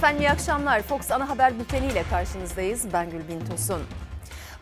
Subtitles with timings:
[0.00, 0.82] Efendim iyi akşamlar.
[0.82, 2.92] Fox Ana Haber Bülteni ile karşınızdayız.
[2.92, 3.82] Ben Gülbin Tosun.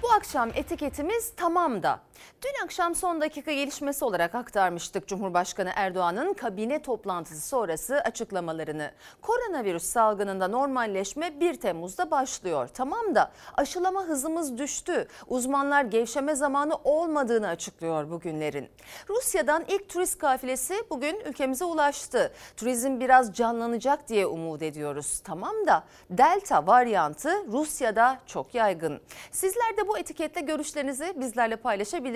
[0.03, 2.01] Bu akşam etiketimiz tamam da.
[2.43, 8.91] Dün akşam son dakika gelişmesi olarak aktarmıştık Cumhurbaşkanı Erdoğan'ın kabine toplantısı sonrası açıklamalarını.
[9.23, 12.69] Koronavirüs salgınında normalleşme 1 Temmuz'da başlıyor.
[12.75, 15.09] Tamam da aşılama hızımız düştü.
[15.27, 18.69] Uzmanlar gevşeme zamanı olmadığını açıklıyor bugünlerin.
[19.09, 22.33] Rusya'dan ilk turist kafilesi bugün ülkemize ulaştı.
[22.57, 25.21] Turizm biraz canlanacak diye umut ediyoruz.
[25.25, 29.01] Tamam da Delta varyantı Rusya'da çok yaygın.
[29.31, 32.08] Sizler de bu etiketle görüşlerinizi bizlerle paylaşabilirsiniz.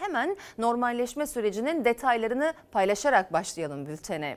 [0.00, 4.36] Hemen normalleşme sürecinin detaylarını paylaşarak başlayalım bültene.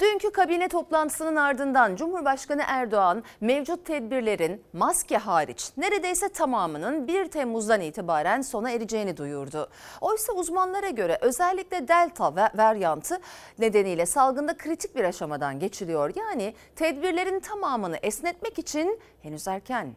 [0.00, 8.40] Dünkü kabine toplantısının ardından Cumhurbaşkanı Erdoğan mevcut tedbirlerin maske hariç neredeyse tamamının 1 Temmuz'dan itibaren
[8.40, 9.70] sona ereceğini duyurdu.
[10.00, 13.18] Oysa uzmanlara göre özellikle delta varyantı
[13.58, 16.12] nedeniyle salgında kritik bir aşamadan geçiliyor.
[16.16, 19.94] Yani tedbirlerin tamamını esnetmek için henüz erken.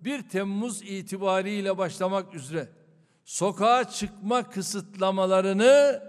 [0.00, 2.68] 1 Temmuz itibariyle başlamak üzere
[3.24, 6.02] sokağa çıkma kısıtlamalarını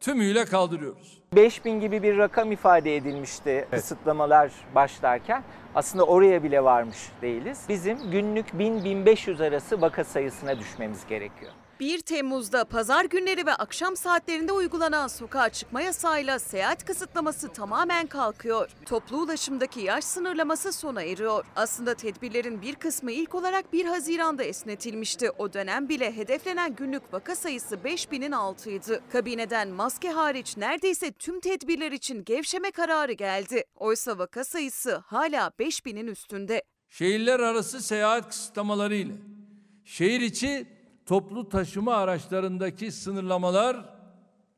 [0.00, 1.18] tümüyle kaldırıyoruz.
[1.36, 3.70] 5000 gibi bir rakam ifade edilmişti evet.
[3.70, 5.42] kısıtlamalar başlarken.
[5.74, 7.64] Aslında oraya bile varmış değiliz.
[7.68, 11.52] Bizim günlük 1000-1500 arası vaka sayısına düşmemiz gerekiyor.
[11.80, 18.70] 1 Temmuz'da pazar günleri ve akşam saatlerinde uygulanan sokağa çıkma yasağıyla seyahat kısıtlaması tamamen kalkıyor.
[18.86, 21.44] Toplu ulaşımdaki yaş sınırlaması sona eriyor.
[21.56, 25.30] Aslında tedbirlerin bir kısmı ilk olarak 1 Haziran'da esnetilmişti.
[25.30, 29.02] O dönem bile hedeflenen günlük vaka sayısı 5000'in altıydı.
[29.12, 33.64] Kabineden maske hariç neredeyse tüm tedbirler için gevşeme kararı geldi.
[33.74, 36.62] Oysa vaka sayısı hala 5000'in üstünde.
[36.88, 39.12] Şehirler arası seyahat kısıtlamaları ile
[39.84, 40.77] şehir içi
[41.08, 43.76] toplu taşıma araçlarındaki sınırlamalar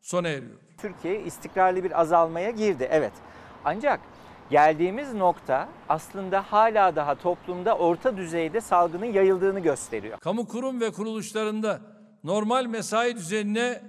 [0.00, 0.58] sona eriyor.
[0.78, 3.12] Türkiye istikrarlı bir azalmaya girdi evet.
[3.64, 4.00] Ancak
[4.50, 10.18] geldiğimiz nokta aslında hala daha toplumda orta düzeyde salgının yayıldığını gösteriyor.
[10.18, 11.80] Kamu kurum ve kuruluşlarında
[12.24, 13.82] normal mesai düzenine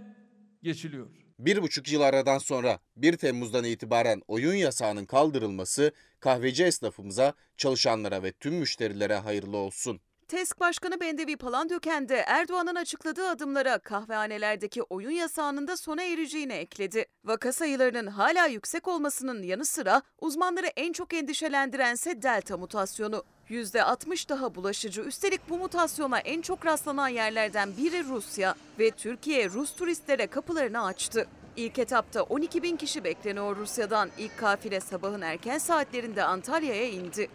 [0.63, 1.07] geçiliyor.
[1.39, 8.31] Bir buçuk yıl aradan sonra 1 Temmuz'dan itibaren oyun yasağının kaldırılması kahveci esnafımıza, çalışanlara ve
[8.31, 10.01] tüm müşterilere hayırlı olsun.
[10.31, 17.05] TESK Başkanı Bendevi Palandöken de Erdoğan'ın açıkladığı adımlara kahvehanelerdeki oyun yasağının da sona ereceğini ekledi.
[17.23, 23.23] Vaka sayılarının hala yüksek olmasının yanı sıra uzmanları en çok endişelendirense delta mutasyonu.
[23.49, 25.01] %60 daha bulaşıcı.
[25.01, 31.27] Üstelik bu mutasyona en çok rastlanan yerlerden biri Rusya ve Türkiye Rus turistlere kapılarını açtı.
[31.55, 34.09] İlk etapta 12 bin kişi bekleniyor Rusya'dan.
[34.17, 37.29] İlk kafile sabahın erken saatlerinde Antalya'ya indi.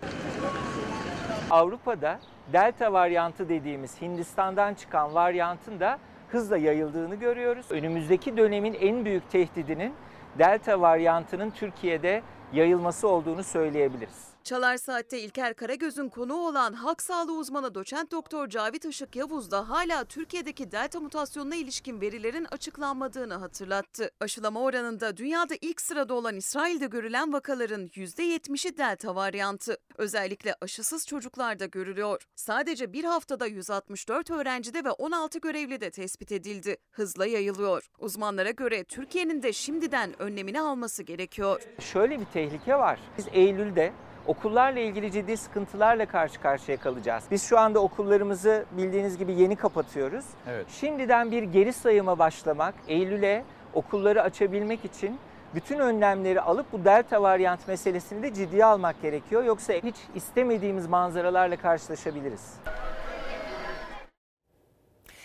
[1.56, 2.18] Avrupa'da
[2.52, 7.66] delta varyantı dediğimiz Hindistan'dan çıkan varyantın da hızla yayıldığını görüyoruz.
[7.70, 9.94] Önümüzdeki dönemin en büyük tehdidinin
[10.38, 12.22] delta varyantının Türkiye'de
[12.52, 14.25] yayılması olduğunu söyleyebiliriz.
[14.46, 19.68] Çalar Saat'te İlker Karagöz'ün konuğu olan halk sağlığı uzmanı doçent doktor Cavit Işık Yavuz da
[19.68, 24.10] hala Türkiye'deki delta mutasyonuna ilişkin verilerin açıklanmadığını hatırlattı.
[24.20, 29.76] Aşılama oranında dünyada ilk sırada olan İsrail'de görülen vakaların %70'i delta varyantı.
[29.96, 32.22] Özellikle aşısız çocuklarda görülüyor.
[32.36, 36.76] Sadece bir haftada 164 öğrencide ve 16 görevlide tespit edildi.
[36.90, 37.90] Hızla yayılıyor.
[37.98, 41.62] Uzmanlara göre Türkiye'nin de şimdiden önlemini alması gerekiyor.
[41.80, 43.00] Şöyle bir tehlike var.
[43.18, 43.92] Biz Eylül'de
[44.26, 47.24] okullarla ilgili ciddi sıkıntılarla karşı karşıya kalacağız.
[47.30, 50.24] Biz şu anda okullarımızı bildiğiniz gibi yeni kapatıyoruz.
[50.48, 50.66] Evet.
[50.80, 53.44] Şimdiden bir geri sayıma başlamak, Eylül'e
[53.74, 55.18] okulları açabilmek için
[55.54, 59.44] bütün önlemleri alıp bu delta varyant meselesini de ciddiye almak gerekiyor.
[59.44, 62.54] Yoksa hiç istemediğimiz manzaralarla karşılaşabiliriz.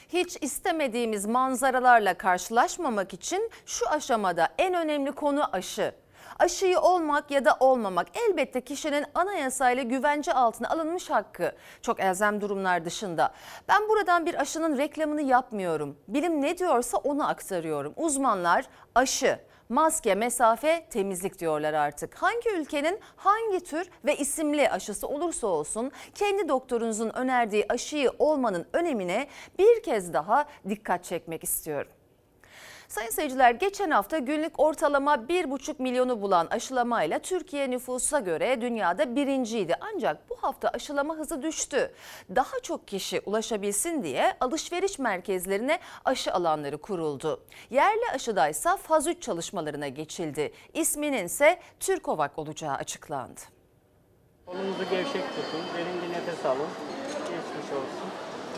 [0.10, 5.94] Hiç istemediğimiz manzaralarla karşılaşmamak için şu aşamada en önemli konu aşı.
[6.42, 11.52] Aşıyı olmak ya da olmamak elbette kişinin anayasayla güvence altına alınmış hakkı.
[11.82, 13.34] Çok elzem durumlar dışında.
[13.68, 15.98] Ben buradan bir aşının reklamını yapmıyorum.
[16.08, 17.94] Bilim ne diyorsa onu aktarıyorum.
[17.98, 18.66] Uzmanlar
[18.96, 19.40] aşı,
[19.70, 22.16] maske, mesafe, temizlik diyorlar artık.
[22.16, 29.28] Hangi ülkenin hangi tür ve isimli aşısı olursa olsun kendi doktorunuzun önerdiği aşıyı olmanın önemine
[29.60, 31.92] bir kez daha dikkat çekmek istiyorum.
[32.92, 39.76] Sayın seyirciler geçen hafta günlük ortalama 1,5 milyonu bulan aşılamayla Türkiye nüfusa göre dünyada birinciydi.
[39.82, 41.94] Ancak bu hafta aşılama hızı düştü.
[42.36, 47.44] Daha çok kişi ulaşabilsin diye alışveriş merkezlerine aşı alanları kuruldu.
[47.70, 50.54] Yerli aşıdaysa faz 3 çalışmalarına geçildi.
[50.74, 53.42] İsminin ise Türkovak olacağı açıklandı.
[54.46, 56.68] Kolunuzu gevşek tutun, derin bir nefes alın.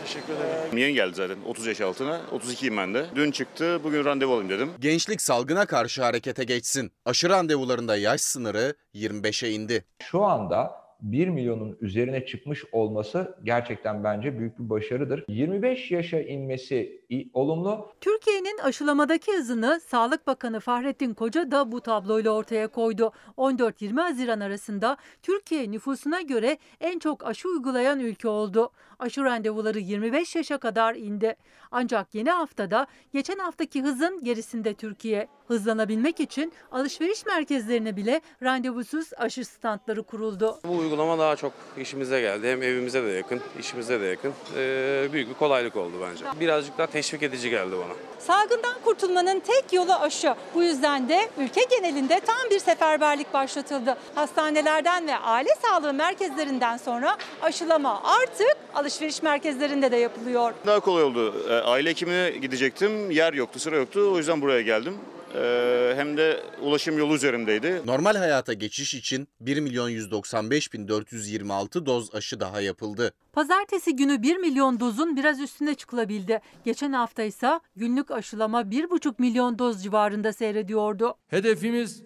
[0.04, 0.78] Teşekkür ederim.
[0.78, 2.20] Yeni geldi zaten 30 yaş altına.
[2.32, 3.06] 32'yim ben de.
[3.14, 3.80] Dün çıktı.
[3.84, 4.70] Bugün randevu alayım dedim.
[4.80, 6.92] Gençlik salgına karşı harekete geçsin.
[7.04, 9.84] Aşı randevularında yaş sınırı 25'e indi.
[10.02, 15.24] Şu anda 1 milyonun üzerine çıkmış olması gerçekten bence büyük bir başarıdır.
[15.28, 17.92] 25 yaşa inmesi olumlu.
[18.00, 23.12] Türkiye'nin aşılamadaki hızını Sağlık Bakanı Fahrettin Koca da bu tabloyla ortaya koydu.
[23.38, 28.70] 14-20 Haziran arasında Türkiye nüfusuna göre en çok aşı uygulayan ülke oldu.
[28.98, 31.36] Aşı randevuları 25 yaşa kadar indi.
[31.70, 35.28] Ancak yeni haftada geçen haftaki hızın gerisinde Türkiye.
[35.48, 40.58] Hızlanabilmek için alışveriş merkezlerine bile randevusuz aşı standları kuruldu.
[40.64, 42.48] Bu uygulama daha çok işimize geldi.
[42.48, 44.32] Hem evimize de yakın, işimize de yakın.
[44.56, 46.24] Ee, büyük bir kolaylık oldu bence.
[46.40, 47.94] Birazcık daha teşvik edici geldi bana.
[48.18, 50.34] Salgından kurtulmanın tek yolu aşı.
[50.54, 53.96] Bu yüzden de ülke genelinde tam bir seferberlik başlatıldı.
[54.14, 60.54] Hastanelerden ve aile sağlığı merkezlerinden sonra aşılama artık alışveriş merkezlerinde de yapılıyor.
[60.66, 61.34] Daha kolay oldu.
[61.48, 63.10] Ee, Aile hekimine gidecektim.
[63.10, 64.10] Yer yoktu, sıra yoktu.
[64.12, 64.94] O yüzden buraya geldim.
[65.34, 67.82] Ee, Hem de ulaşım yolu üzerindeydi.
[67.86, 73.14] Normal hayata geçiş için 1 milyon 195 bin 426 doz aşı daha yapıldı.
[73.32, 76.40] Pazartesi günü 1 milyon dozun biraz üstüne çıkılabildi.
[76.64, 81.14] Geçen hafta ise günlük aşılama 1,5 milyon doz civarında seyrediyordu.
[81.28, 82.02] Hedefimiz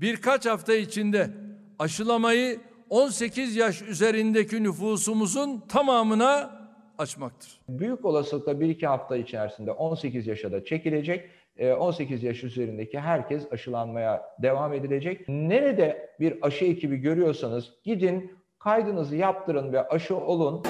[0.00, 1.30] birkaç hafta içinde
[1.78, 2.60] aşılamayı
[2.94, 6.50] 18 yaş üzerindeki nüfusumuzun tamamına
[6.98, 7.60] açmaktır.
[7.68, 11.30] Büyük olasılıkla 1-2 hafta içerisinde 18 yaşa da çekilecek.
[11.56, 15.28] Ee, 18 yaş üzerindeki herkes aşılanmaya devam edilecek.
[15.28, 20.62] Nerede bir aşı ekibi görüyorsanız gidin kaydınızı yaptırın ve aşı olun.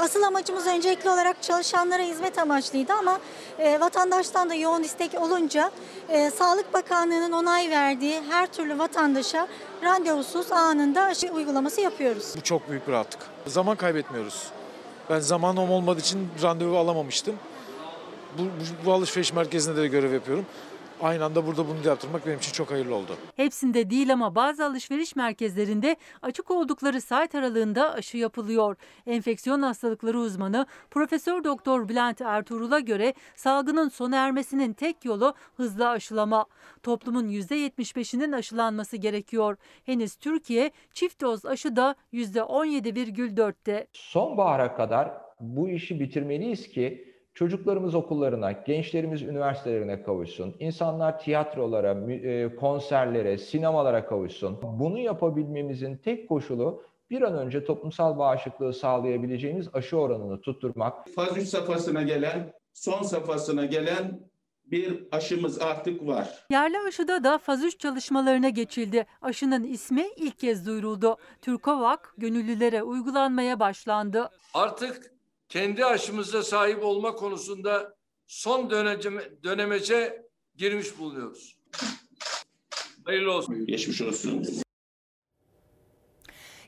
[0.00, 3.18] Asıl amacımız öncelikli olarak çalışanlara hizmet amaçlıydı ama
[3.58, 5.70] e, vatandaştan da yoğun istek olunca
[6.08, 9.48] e, Sağlık Bakanlığı'nın onay verdiği her türlü vatandaşa
[9.82, 12.34] randevusuz anında aşı uygulaması yapıyoruz.
[12.36, 13.20] Bu çok büyük bir rahatlık.
[13.46, 14.42] Zaman kaybetmiyoruz.
[15.10, 17.34] Ben zamanım olmadığı için randevu alamamıştım.
[18.38, 20.46] Bu, bu, bu alışveriş merkezinde de görev yapıyorum.
[21.02, 23.16] Aynı anda burada bunu da yaptırmak benim için çok hayırlı oldu.
[23.36, 28.76] Hepsinde değil ama bazı alışveriş merkezlerinde açık oldukları saat aralığında aşı yapılıyor.
[29.06, 36.46] Enfeksiyon hastalıkları uzmanı Profesör Doktor Bülent Ertuğrul'a göre salgının sona ermesinin tek yolu hızlı aşılama.
[36.82, 39.56] Toplumun %75'inin aşılanması gerekiyor.
[39.84, 43.86] Henüz Türkiye çift doz aşıda %17,4'te.
[43.92, 45.10] Sonbahara kadar
[45.40, 54.58] bu işi bitirmeliyiz ki çocuklarımız okullarına, gençlerimiz üniversitelerine kavuşsun, insanlar tiyatrolara, e, konserlere, sinemalara kavuşsun.
[54.62, 61.08] Bunu yapabilmemizin tek koşulu bir an önce toplumsal bağışıklığı sağlayabileceğimiz aşı oranını tutturmak.
[61.08, 64.20] Faz 3 safhasına gelen, son safhasına gelen
[64.64, 66.46] bir aşımız artık var.
[66.50, 69.06] Yerli aşıda da faz 3 çalışmalarına geçildi.
[69.22, 71.16] Aşının ismi ilk kez duyuruldu.
[71.42, 74.30] Türkovak gönüllülere uygulanmaya başlandı.
[74.54, 75.12] Artık
[75.52, 77.96] kendi aşımıza sahip olma konusunda
[78.26, 78.70] son
[79.42, 80.22] dönemece
[80.56, 81.56] girmiş bulunuyoruz.
[83.04, 83.66] Hayırlı olsun.
[83.66, 84.46] Geçmiş olsun.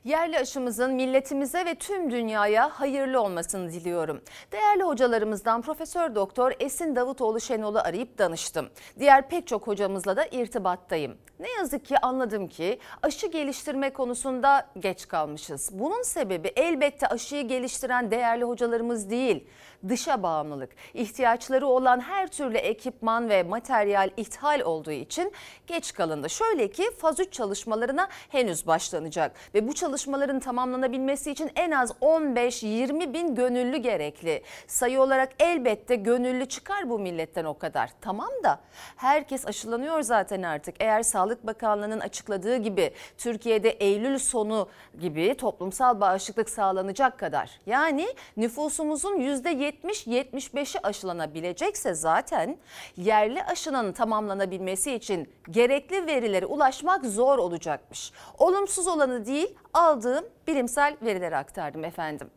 [0.05, 4.21] Yerli aşımızın milletimize ve tüm dünyaya hayırlı olmasını diliyorum.
[4.51, 8.69] Değerli hocalarımızdan Profesör Doktor Esin Davutoğlu Şenol'u arayıp danıştım.
[8.99, 11.17] Diğer pek çok hocamızla da irtibattayım.
[11.39, 15.69] Ne yazık ki anladım ki aşı geliştirme konusunda geç kalmışız.
[15.73, 19.47] Bunun sebebi elbette aşıyı geliştiren değerli hocalarımız değil.
[19.89, 25.33] Dışa bağımlılık, ihtiyaçları olan her türlü ekipman ve materyal ithal olduğu için
[25.67, 26.29] geç kalındı.
[26.29, 33.13] Şöyle ki faz 3 çalışmalarına henüz başlanacak ve bu çalışmaların tamamlanabilmesi için en az 15-20
[33.13, 34.43] bin gönüllü gerekli.
[34.67, 37.89] Sayı olarak elbette gönüllü çıkar bu milletten o kadar.
[38.01, 38.59] Tamam da
[38.95, 40.75] herkes aşılanıyor zaten artık.
[40.79, 47.59] Eğer Sağlık Bakanlığı'nın açıkladığı gibi Türkiye'de Eylül sonu gibi toplumsal bağışıklık sağlanacak kadar.
[47.65, 52.57] Yani nüfusumuzun %70-75'i aşılanabilecekse zaten
[52.97, 58.11] yerli aşının tamamlanabilmesi için gerekli verilere ulaşmak zor olacakmış.
[58.37, 59.55] Olumsuz olanı değil
[59.85, 62.29] aldığım bilimsel verileri aktardım efendim.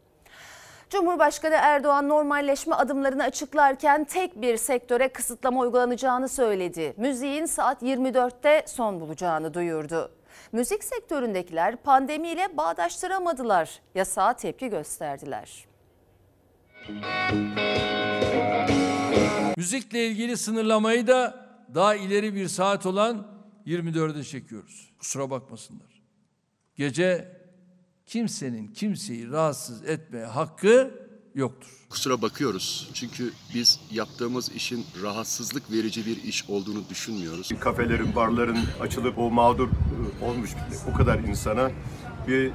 [0.90, 6.94] Cumhurbaşkanı Erdoğan normalleşme adımlarını açıklarken tek bir sektöre kısıtlama uygulanacağını söyledi.
[6.96, 10.12] Müziğin saat 24'te son bulacağını duyurdu.
[10.52, 13.80] Müzik sektöründekiler pandemiyle bağdaştıramadılar.
[13.94, 15.68] Yasağa tepki gösterdiler.
[19.56, 23.26] Müzikle ilgili sınırlamayı da daha ileri bir saat olan
[23.66, 24.92] 24'e çekiyoruz.
[24.98, 26.02] Kusura bakmasınlar.
[26.76, 27.37] Gece
[28.08, 30.90] kimsenin kimseyi rahatsız etmeye hakkı
[31.34, 31.70] yoktur.
[31.90, 37.48] Kusura bakıyoruz çünkü biz yaptığımız işin rahatsızlık verici bir iş olduğunu düşünmüyoruz.
[37.60, 40.50] Kafelerin, barların açılıp o mağdur e, olmuş
[40.92, 41.70] o kadar insana
[42.28, 42.52] bir e,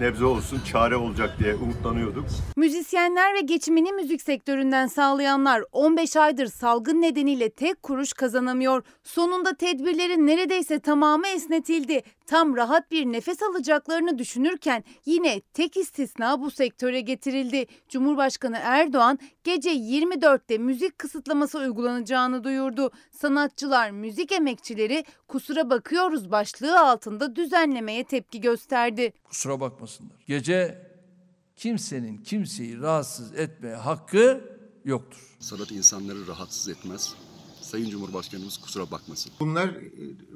[0.00, 2.24] nebze olsun çare olacak diye umutlanıyorduk.
[2.56, 8.82] Müzisyenler ve geçimini müzik sektöründen sağlayanlar 15 aydır salgın nedeniyle tek kuruş kazanamıyor.
[9.04, 12.02] Sonunda tedbirlerin neredeyse tamamı esnetildi.
[12.26, 17.66] Tam rahat bir nefes alacaklarını düşünürken yine tek istisna bu sektöre getirildi.
[17.88, 22.90] Cumhurbaşkanı Erdoğan gece 24'te müzik kısıtlaması uygulanacağını duyurdu.
[23.10, 29.07] Sanatçılar, müzik emekçileri kusura bakıyoruz başlığı altında düzenlemeye tepki gösterdi.
[29.24, 30.16] Kusura bakmasınlar.
[30.26, 30.88] Gece
[31.56, 34.40] kimsenin kimseyi rahatsız etme hakkı
[34.84, 35.36] yoktur.
[35.40, 37.14] Sanat insanları rahatsız etmez.
[37.60, 39.32] Sayın Cumhurbaşkanımız kusura bakmasın.
[39.40, 39.90] Bunlar e,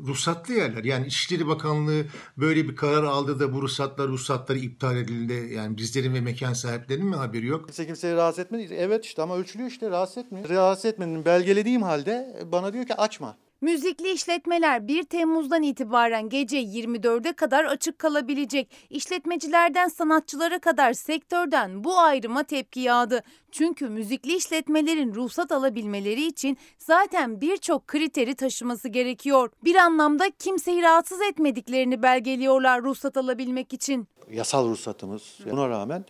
[0.06, 0.84] ruhsatlı yerler.
[0.84, 2.04] Yani İçişleri Bakanlığı
[2.36, 5.54] böyle bir karar aldı da bu ruhsatlar ruhsatları iptal edildi.
[5.54, 7.64] Yani bizlerin ve mekan sahiplerinin mi haberi yok?
[7.64, 8.74] Kimse kimseyi rahatsız etmedi.
[8.74, 10.48] Evet işte ama ölçülüyor işte rahatsız etmiyor.
[10.48, 13.36] Rahatsız etmenin belgelediğim halde bana diyor ki açma.
[13.62, 18.70] Müzikli işletmeler 1 Temmuz'dan itibaren gece 24'e kadar açık kalabilecek.
[18.90, 23.22] İşletmecilerden sanatçılara kadar sektörden bu ayrıma tepki yağdı.
[23.50, 29.50] Çünkü müzikli işletmelerin ruhsat alabilmeleri için zaten birçok kriteri taşıması gerekiyor.
[29.64, 34.08] Bir anlamda kimseyi rahatsız etmediklerini belgeliyorlar ruhsat alabilmek için.
[34.30, 35.38] Yasal ruhsatımız.
[35.50, 36.04] Buna rağmen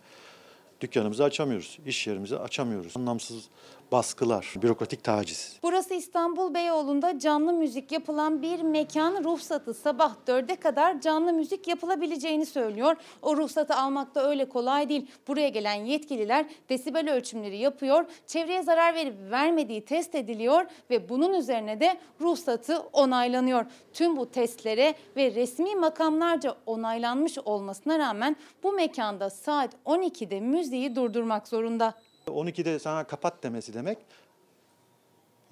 [0.81, 1.79] dükkanımızı açamıyoruz.
[1.85, 2.97] iş yerimizi açamıyoruz.
[2.97, 3.49] Anlamsız
[3.93, 5.59] baskılar, bürokratik taciz.
[5.63, 12.45] Burası İstanbul Beyoğlu'nda canlı müzik yapılan bir mekan ruhsatı sabah 4'e kadar canlı müzik yapılabileceğini
[12.45, 12.95] söylüyor.
[13.21, 15.07] O ruhsatı almak da öyle kolay değil.
[15.27, 18.05] Buraya gelen yetkililer desibel ölçümleri yapıyor.
[18.27, 23.65] Çevreye zarar verip vermediği test ediliyor ve bunun üzerine de ruhsatı onaylanıyor.
[23.93, 31.47] Tüm bu testlere ve resmi makamlarca onaylanmış olmasına rağmen bu mekanda saat 12'de müziği durdurmak
[31.47, 31.93] zorunda.
[32.31, 33.97] 12'de sana kapat demesi demek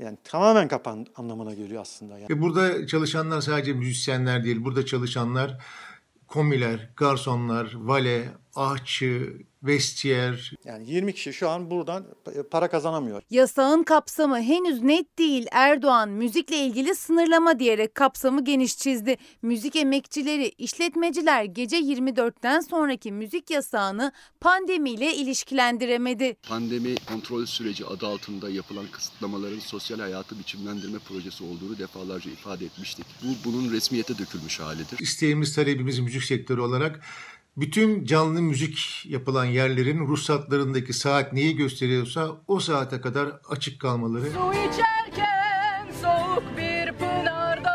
[0.01, 2.20] yani tamamen kapan anlamına geliyor aslında.
[2.20, 2.30] Yani.
[2.30, 4.63] Ve burada çalışanlar sadece müzisyenler değil.
[4.63, 5.58] Burada çalışanlar
[6.28, 10.53] komiler, garsonlar, vale, ahçı, vestiyer.
[10.65, 12.05] Yani 20 kişi şu an buradan
[12.51, 13.24] para kazanamıyor.
[13.29, 15.46] Yasağın kapsamı henüz net değil.
[15.51, 19.17] Erdoğan müzikle ilgili sınırlama diyerek kapsamı geniş çizdi.
[19.41, 26.36] Müzik emekçileri, işletmeciler gece 24'ten sonraki müzik yasağını pandemiyle ilişkilendiremedi.
[26.48, 33.05] Pandemi kontrol süreci adı altında yapılan kısıtlamaların sosyal hayatı biçimlendirme projesi olduğunu defalarca ifade etmiştik.
[33.24, 35.00] Bu bunun resmiyete dökülmüş halidir.
[35.00, 37.01] İsteğimiz, talebimiz müzik sektörü olarak
[37.58, 44.25] bütün canlı müzik yapılan yerlerin ruhsatlarındaki saat neyi gösteriyorsa o saate kadar açık kalmaları.
[44.25, 47.72] Su içerken soğuk bir pınarda.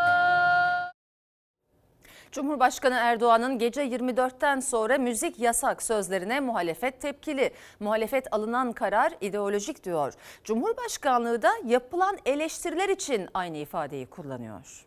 [2.33, 7.51] Cumhurbaşkanı Erdoğan'ın gece 24'ten sonra müzik yasak sözlerine muhalefet tepkili.
[7.81, 10.13] Muhalefet alınan karar ideolojik diyor.
[10.45, 14.85] Cumhurbaşkanlığı da yapılan eleştiriler için aynı ifadeyi kullanıyor.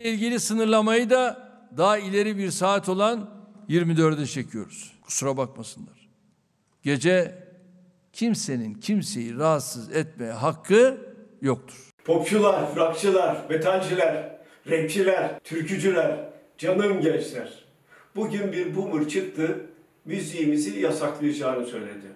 [0.00, 3.37] İlgili sınırlamayı da daha ileri bir saat olan
[3.68, 4.92] 24'e çekiyoruz.
[5.02, 6.08] Kusura bakmasınlar.
[6.82, 7.34] Gece
[8.12, 11.00] kimsenin kimseyi rahatsız etme hakkı
[11.42, 11.90] yoktur.
[12.04, 14.38] Popçular, rockçılar, metalciler,
[14.70, 17.64] rapçiler, türkücüler, canım gençler.
[18.16, 19.66] Bugün bir boomer çıktı,
[20.04, 22.06] müziğimizi yasaklayacağını söyledi.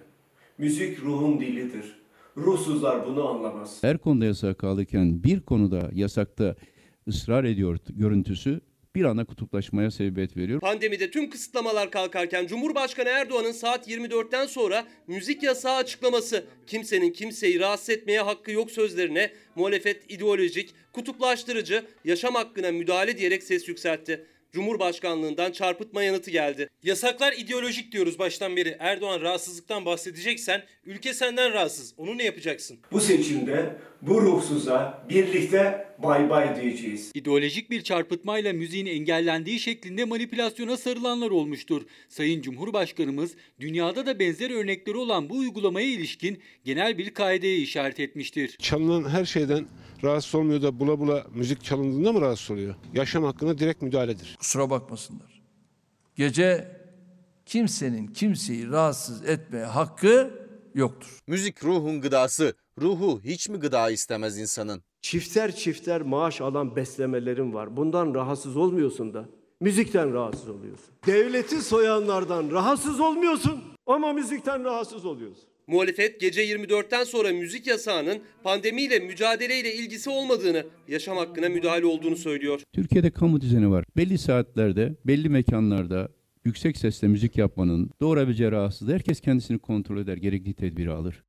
[0.57, 1.95] Müzik ruhun dilidir.
[2.37, 3.77] Ruhsuzlar bunu anlamaz.
[3.81, 6.55] Her konuda yasak kalırken bir konuda yasakta
[7.07, 8.61] ısrar ediyor görüntüsü
[8.95, 10.59] bir anda kutuplaşmaya sebebiyet veriyor.
[10.59, 17.89] Pandemide tüm kısıtlamalar kalkarken Cumhurbaşkanı Erdoğan'ın saat 24'ten sonra müzik yasağı açıklaması, kimsenin kimseyi rahatsız
[17.89, 24.25] etmeye hakkı yok sözlerine muhalefet ideolojik, kutuplaştırıcı, yaşam hakkına müdahale diyerek ses yükseltti.
[24.53, 26.69] Cumhurbaşkanlığından çarpıtma yanıtı geldi.
[26.83, 28.75] Yasaklar ideolojik diyoruz baştan beri.
[28.79, 31.93] Erdoğan rahatsızlıktan bahsedeceksen ülke senden rahatsız.
[31.97, 32.79] Onu ne yapacaksın?
[32.91, 37.11] Bu seçimde bu ruhsuza birlikte bay bay diyeceğiz.
[37.15, 41.81] İdeolojik bir çarpıtmayla müziğin engellendiği şeklinde manipülasyona sarılanlar olmuştur.
[42.09, 48.55] Sayın Cumhurbaşkanımız dünyada da benzer örnekleri olan bu uygulamaya ilişkin genel bir kaideye işaret etmiştir.
[48.59, 49.65] Çalınan her şeyden
[50.03, 52.75] rahatsız olmuyor da bula bula müzik çalındığında mı rahatsız oluyor?
[52.93, 54.35] Yaşam hakkına direkt müdahaledir.
[54.39, 55.41] Kusura bakmasınlar.
[56.15, 56.67] Gece
[57.45, 60.33] kimsenin kimseyi rahatsız etme hakkı
[60.75, 61.19] yoktur.
[61.27, 62.55] Müzik ruhun gıdası.
[62.81, 64.83] Ruhu hiç mi gıda istemez insanın?
[65.01, 67.77] Çifter çifter maaş alan beslemelerin var.
[67.77, 69.25] Bundan rahatsız olmuyorsun da
[69.59, 70.93] müzikten rahatsız oluyorsun.
[71.05, 75.43] Devleti soyanlardan rahatsız olmuyorsun ama müzikten rahatsız oluyorsun.
[75.67, 82.61] Muhalefet gece 24'ten sonra müzik yasağının pandemiyle mücadeleyle ilgisi olmadığını, yaşam hakkına müdahale olduğunu söylüyor.
[82.73, 83.85] Türkiye'de kamu düzeni var.
[83.97, 86.09] Belli saatlerde, belli mekanlarda
[86.45, 91.23] yüksek sesle müzik yapmanın doğurabileceği rahatsızlığı herkes kendisini kontrol eder, gerekli tedbiri alır.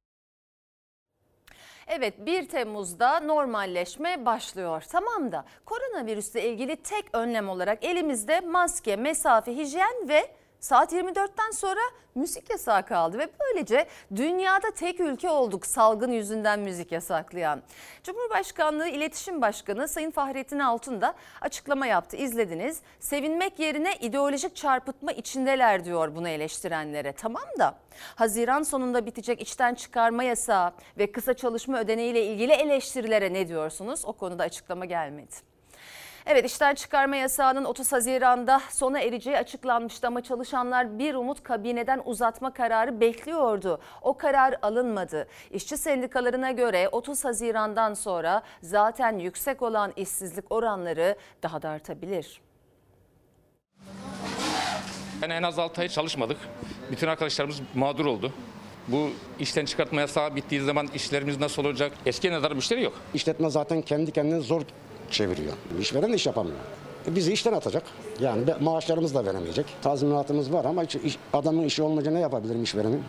[1.86, 4.84] Evet 1 Temmuz'da normalleşme başlıyor.
[4.88, 10.26] Tamam da koronavirüsle ilgili tek önlem olarak elimizde maske, mesafe, hijyen ve
[10.64, 11.80] saat 24'ten sonra
[12.14, 17.62] müzik yasağı kaldı ve böylece dünyada tek ülke olduk salgın yüzünden müzik yasaklayan.
[18.02, 22.16] Cumhurbaşkanlığı İletişim Başkanı Sayın Fahrettin Altun da açıklama yaptı.
[22.16, 22.80] İzlediniz.
[23.00, 27.12] Sevinmek yerine ideolojik çarpıtma içindeler diyor bunu eleştirenlere.
[27.12, 27.74] Tamam da
[28.14, 34.04] Haziran sonunda bitecek içten çıkarma yasağı ve kısa çalışma ödeneğiyle ilgili eleştirilere ne diyorsunuz?
[34.04, 35.53] O konuda açıklama gelmedi.
[36.26, 42.52] Evet işten çıkarma yasağının 30 Haziran'da sona ereceği açıklanmıştı ama çalışanlar bir umut kabineden uzatma
[42.52, 43.80] kararı bekliyordu.
[44.02, 45.28] O karar alınmadı.
[45.50, 52.40] İşçi sendikalarına göre 30 Haziran'dan sonra zaten yüksek olan işsizlik oranları daha da artabilir.
[55.22, 56.38] Yani en az 6 ay çalışmadık.
[56.90, 58.32] Bütün arkadaşlarımız mağdur oldu.
[58.88, 61.92] Bu işten çıkartma yasağı bittiği zaman işlerimiz nasıl olacak?
[62.06, 62.94] Eski kadar müşteri yok.
[63.14, 64.62] İşletme zaten kendi kendini zor
[65.10, 65.52] çeviriyor.
[65.80, 66.56] İşveren de iş yapamıyor.
[67.08, 67.82] E bizi işten atacak.
[68.20, 69.66] Yani maaşlarımız da veremeyecek.
[69.82, 73.02] Tazminatımız var ama iş, adamın işi olmayınca ne yapabilirim işverenin?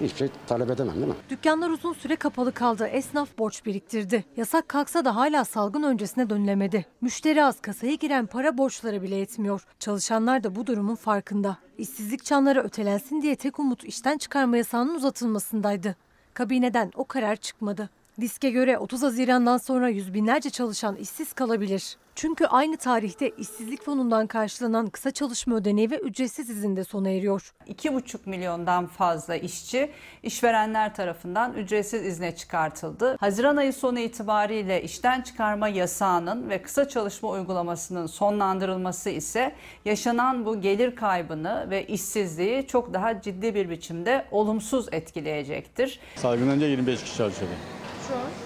[0.00, 1.14] Hiçbir şey talep edemem değil mi?
[1.30, 2.86] Dükkanlar uzun süre kapalı kaldı.
[2.86, 4.24] Esnaf borç biriktirdi.
[4.36, 6.86] Yasak kalksa da hala salgın öncesine dönülemedi.
[7.00, 9.66] Müşteri az kasaya giren para borçları bile yetmiyor.
[9.78, 11.56] Çalışanlar da bu durumun farkında.
[11.78, 15.96] İşsizlik çanları ötelensin diye tek umut işten çıkarma yasağının uzatılmasındaydı.
[16.34, 17.90] Kabineden o karar çıkmadı.
[18.20, 21.96] Diske göre 30 Haziran'dan sonra yüz binlerce çalışan işsiz kalabilir.
[22.14, 27.52] Çünkü aynı tarihte işsizlik fonundan karşılanan kısa çalışma ödeneği ve ücretsiz izin de sona eriyor.
[27.68, 29.90] 2,5 milyondan fazla işçi
[30.22, 33.16] işverenler tarafından ücretsiz izne çıkartıldı.
[33.20, 40.60] Haziran ayı sonu itibariyle işten çıkarma yasağının ve kısa çalışma uygulamasının sonlandırılması ise yaşanan bu
[40.60, 46.00] gelir kaybını ve işsizliği çok daha ciddi bir biçimde olumsuz etkileyecektir.
[46.16, 47.54] Salgın önce 25 kişi çalışıyordu.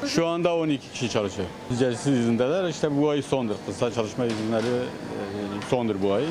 [0.06, 1.48] Şu anda 12 kişi çalışıyor.
[1.74, 2.68] Ücretsiz izindeler.
[2.68, 3.54] İşte bu ay sondur.
[3.66, 6.24] Kısa çalışma izinleri e, sondur bu ay.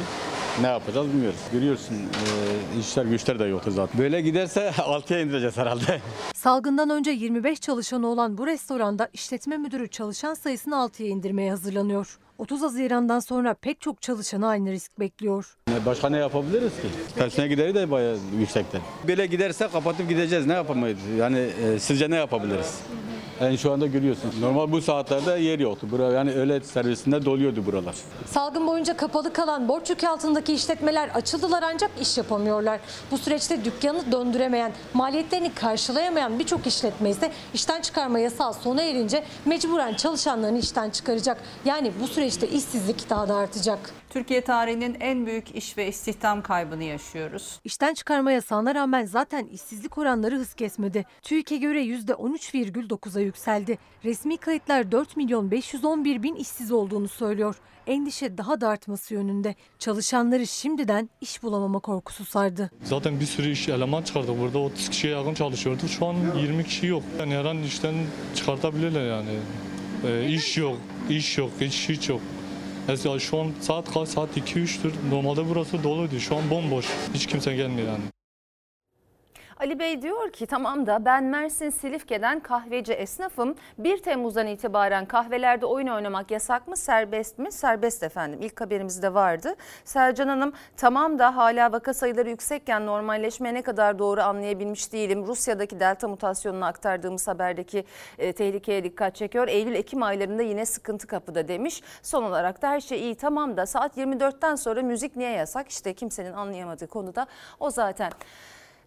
[0.61, 1.39] Ne yapacağız bilmiyoruz.
[1.51, 4.01] Görüyorsun e, işler güçler de yoktu zaten.
[4.01, 6.01] Böyle giderse 6'ya indireceğiz herhalde.
[6.35, 12.17] Salgından önce 25 çalışanı olan bu restoranda işletme müdürü çalışan sayısını 6'ya indirmeye hazırlanıyor.
[12.37, 15.55] 30 Haziran'dan sonra pek çok çalışanı aynı risk bekliyor.
[15.85, 16.87] Başka ne yapabiliriz ki?
[17.15, 18.79] Personel gideri de bayağı yüksekte.
[19.07, 20.45] Böyle giderse kapatıp gideceğiz.
[20.45, 20.99] Ne yapamayız?
[21.17, 22.79] Yani e, sizce ne yapabiliriz?
[23.41, 24.31] Yani şu anda görüyorsun.
[24.41, 25.87] Normal bu saatlerde yer yoktu.
[25.91, 27.95] Bura yani öğle servisinde doluyordu buralar.
[28.25, 32.79] Salgın boyunca kapalı kalan borç yükü altındaki işletmeler açıldılar ancak iş yapamıyorlar.
[33.11, 39.93] Bu süreçte dükkanı döndüremeyen, maliyetlerini karşılayamayan birçok işletme ise işten çıkarma yasağı sona erince mecburen
[39.93, 41.37] çalışanlarını işten çıkaracak.
[41.65, 44.00] Yani bu süreçte işsizlik daha da artacak.
[44.11, 47.59] Türkiye tarihinin en büyük iş ve istihdam kaybını yaşıyoruz.
[47.63, 51.05] İşten çıkarma yasağına rağmen zaten işsizlik oranları hız kesmedi.
[51.21, 53.77] TÜİK'e göre %13,9'a yükseldi.
[54.05, 57.55] Resmi kayıtlar 4 milyon 511 bin işsiz olduğunu söylüyor.
[57.87, 59.55] Endişe daha da artması yönünde.
[59.79, 62.71] Çalışanları şimdiden iş bulamama korkusu sardı.
[62.83, 64.39] Zaten bir sürü iş eleman çıkardık.
[64.39, 65.87] Burada 30 kişiye yakın çalışıyordu.
[65.87, 67.03] Şu an 20 kişi yok.
[67.19, 67.95] Yani her an işten
[68.35, 69.39] çıkartabilirler yani.
[70.07, 70.77] Ee, iş yok,
[71.09, 72.21] iş yok, hiç hiç yok.
[72.91, 74.09] Mesela şu an saat kaç?
[74.09, 74.93] Saat 2-3'tür.
[75.11, 76.19] Normalde burası doluydu.
[76.19, 76.85] Şu an bomboş.
[77.13, 78.03] Hiç kimse gelmiyor yani.
[79.61, 83.55] Ali Bey diyor ki tamam da ben Mersin Silifke'den kahveci esnafım.
[83.77, 87.51] 1 Temmuz'dan itibaren kahvelerde oyun oynamak yasak mı serbest mi?
[87.51, 89.55] Serbest efendim İlk haberimizde vardı.
[89.85, 95.27] Sercan Hanım tamam da hala vaka sayıları yüksekken normalleşme ne kadar doğru anlayabilmiş değilim.
[95.27, 97.85] Rusya'daki delta mutasyonunu aktardığımız haberdeki
[98.17, 99.47] e, tehlikeye dikkat çekiyor.
[99.47, 101.81] Eylül-Ekim aylarında yine sıkıntı kapıda demiş.
[102.01, 105.69] Son olarak da her şey iyi tamam da saat 24'ten sonra müzik niye yasak?
[105.69, 107.27] İşte kimsenin anlayamadığı konuda
[107.59, 108.11] o zaten.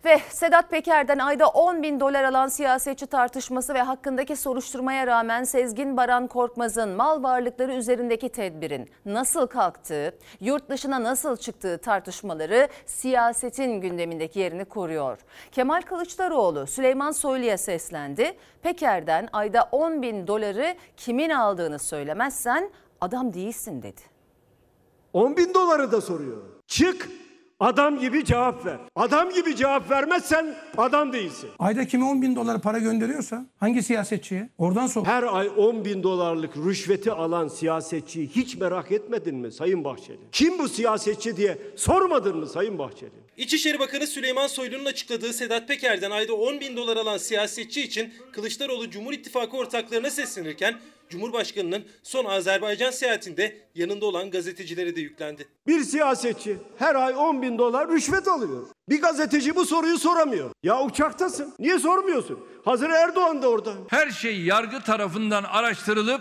[0.04, 5.96] Ve Sedat Peker'den ayda 10 bin dolar alan siyasetçi tartışması ve hakkındaki soruşturmaya rağmen Sezgin
[5.96, 14.38] Baran Korkmaz'ın mal varlıkları üzerindeki tedbirin nasıl kalktığı, yurt dışına nasıl çıktığı tartışmaları siyasetin gündemindeki
[14.38, 15.18] yerini koruyor.
[15.52, 18.36] Kemal Kılıçdaroğlu Süleyman Soylu'ya seslendi.
[18.62, 24.00] Peker'den ayda 10 bin doları kimin aldığını söylemezsen adam değilsin dedi.
[25.12, 26.42] 10 bin doları da soruyor.
[26.66, 27.08] Çık
[27.60, 28.78] Adam gibi cevap ver.
[28.96, 31.50] Adam gibi cevap vermezsen adam değilsin.
[31.58, 35.06] Ayda kime 10 bin dolar para gönderiyorsa hangi siyasetçiye oradan sor.
[35.06, 40.18] Her ay 10 bin dolarlık rüşveti alan siyasetçiyi hiç merak etmedin mi Sayın Bahçeli?
[40.32, 43.10] Kim bu siyasetçi diye sormadın mı Sayın Bahçeli?
[43.36, 48.90] İçişleri Bakanı Süleyman Soylu'nun açıkladığı Sedat Peker'den ayda 10 bin dolar alan siyasetçi için Kılıçdaroğlu
[48.90, 50.74] Cumhur İttifakı ortaklarına seslenirken
[51.14, 55.48] Cumhurbaşkanının son Azerbaycan seyahatinde yanında olan gazetecilere de yüklendi.
[55.66, 58.66] Bir siyasetçi her ay 10 bin dolar rüşvet alıyor.
[58.88, 60.50] Bir gazeteci bu soruyu soramıyor.
[60.62, 61.54] Ya uçaktasın.
[61.58, 62.38] Niye sormuyorsun?
[62.64, 63.72] Hazır Erdoğan da orada.
[63.88, 66.20] Her şey yargı tarafından araştırılıp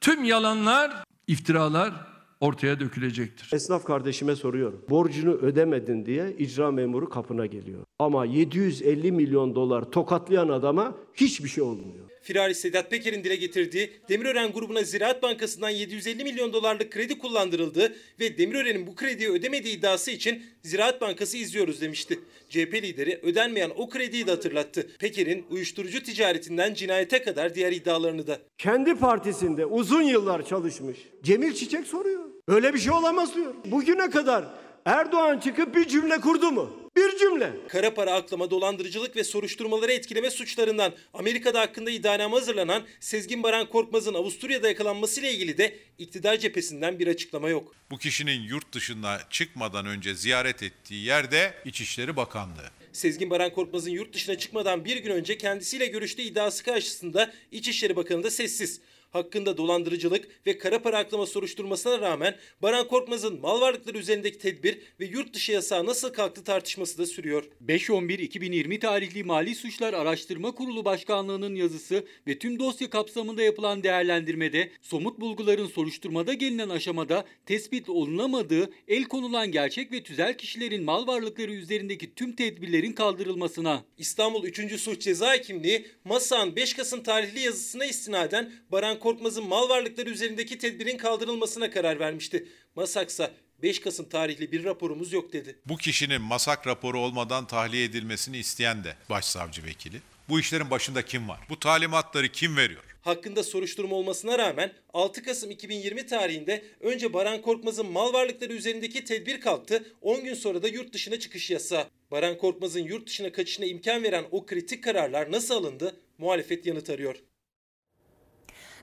[0.00, 1.92] tüm yalanlar, iftiralar
[2.40, 3.50] ortaya dökülecektir.
[3.52, 4.84] Esnaf kardeşime soruyorum.
[4.90, 7.80] Borcunu ödemedin diye icra memuru kapına geliyor.
[7.98, 12.11] Ama 750 milyon dolar tokatlayan adama hiçbir şey olmuyor.
[12.22, 18.38] Firari Sedat Peker'in dile getirdiği Demirören grubuna Ziraat Bankası'ndan 750 milyon dolarlık kredi kullandırıldığı ve
[18.38, 22.18] Demirören'in bu krediyi ödemediği iddiası için Ziraat Bankası izliyoruz demişti.
[22.48, 24.86] CHP lideri ödenmeyen o krediyi de hatırlattı.
[24.98, 28.38] Peker'in uyuşturucu ticaretinden cinayete kadar diğer iddialarını da.
[28.58, 30.98] Kendi partisinde uzun yıllar çalışmış.
[31.22, 32.24] Cemil Çiçek soruyor.
[32.48, 33.54] Öyle bir şey olamaz diyor.
[33.64, 34.44] Bugüne kadar
[34.84, 36.90] Erdoğan çıkıp bir cümle kurdu mu?
[36.96, 37.52] Bir cümle.
[37.68, 44.14] Kara para aklama, dolandırıcılık ve soruşturmaları etkileme suçlarından Amerika'da hakkında iddianame hazırlanan Sezgin Baran Korkmaz'ın
[44.14, 47.74] Avusturya'da yakalanmasıyla ilgili de iktidar cephesinden bir açıklama yok.
[47.90, 52.70] Bu kişinin yurt dışına çıkmadan önce ziyaret ettiği yerde İçişleri Bakanlığı.
[52.92, 58.22] Sezgin Baran Korkmaz'ın yurt dışına çıkmadan bir gün önce kendisiyle görüştüğü iddiası karşısında İçişleri Bakanı
[58.22, 58.80] da sessiz
[59.12, 65.04] hakkında dolandırıcılık ve kara para aklama soruşturmasına rağmen Baran Korkmaz'ın mal varlıkları üzerindeki tedbir ve
[65.04, 67.44] yurt dışı yasağı nasıl kalktı tartışması da sürüyor.
[67.66, 75.20] 5-11-2020 tarihli Mali Suçlar Araştırma Kurulu Başkanlığı'nın yazısı ve tüm dosya kapsamında yapılan değerlendirmede somut
[75.20, 82.14] bulguların soruşturmada gelinen aşamada tespit olunamadığı, el konulan gerçek ve tüzel kişilerin mal varlıkları üzerindeki
[82.14, 83.84] tüm tedbirlerin kaldırılmasına.
[83.98, 84.80] İstanbul 3.
[84.80, 90.96] Suç Ceza Hakimliği Masan 5 Kasım tarihli yazısına istinaden Baran Korkmaz'ın mal varlıkları üzerindeki tedbirin
[90.96, 92.48] kaldırılmasına karar vermişti.
[92.76, 93.30] Masaksa
[93.62, 95.58] 5 Kasım tarihli bir raporumuz yok dedi.
[95.66, 99.96] Bu kişinin masak raporu olmadan tahliye edilmesini isteyen de başsavcı vekili.
[100.28, 101.40] Bu işlerin başında kim var?
[101.48, 102.82] Bu talimatları kim veriyor?
[103.02, 109.40] Hakkında soruşturma olmasına rağmen 6 Kasım 2020 tarihinde önce Baran Korkmaz'ın mal varlıkları üzerindeki tedbir
[109.40, 109.84] kalktı.
[110.00, 111.86] 10 gün sonra da yurt dışına çıkış yasağı.
[112.10, 115.96] Baran Korkmaz'ın yurt dışına kaçışına imkan veren o kritik kararlar nasıl alındı?
[116.18, 117.16] Muhalefet yanıt arıyor.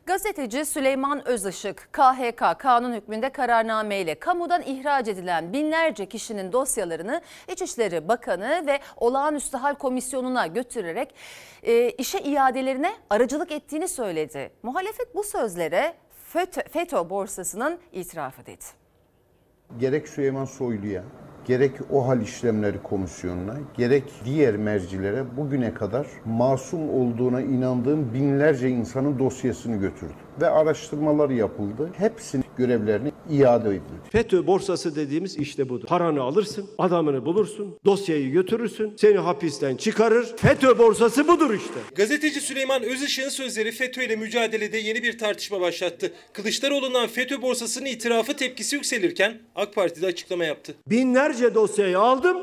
[0.10, 8.64] Gazeteci Süleyman Özışık, KHK kanun hükmünde kararnameyle kamudan ihraç edilen binlerce kişinin dosyalarını İçişleri Bakanı
[8.68, 11.16] ve Olağanüstü Hal Komisyonu'na götürerek
[11.64, 14.52] e, işe iadelerine aracılık ettiğini söyledi.
[14.64, 15.94] Muhalefet bu sözlere
[16.26, 18.66] FETÖ, FETÖ borsasının itirafı dedi.
[19.80, 21.04] Gerek Süleyman Soylu'ya,
[21.50, 29.76] gerek OHAL işlemleri komisyonuna, gerek diğer mercilere bugüne kadar masum olduğuna inandığım binlerce insanın dosyasını
[29.76, 30.16] götürdüm.
[30.42, 31.90] Ve araştırmalar yapıldı.
[31.98, 33.82] Hepsinin görevlerini iade edildi.
[34.12, 35.88] FETÖ borsası dediğimiz işte budur.
[35.88, 40.38] Paranı alırsın, adamını bulursun, dosyayı götürürsün, seni hapisten çıkarır.
[40.38, 41.80] FETÖ borsası budur işte.
[41.96, 46.12] Gazeteci Süleyman Özışık'ın sözleri FETÖ ile mücadelede yeni bir tartışma başlattı.
[46.34, 50.76] Kılıçdaroğlu'ndan FETÖ borsasının itirafı tepkisi yükselirken AK Parti'de açıklama yaptı.
[50.90, 52.38] Binlerce dosyayı aldım,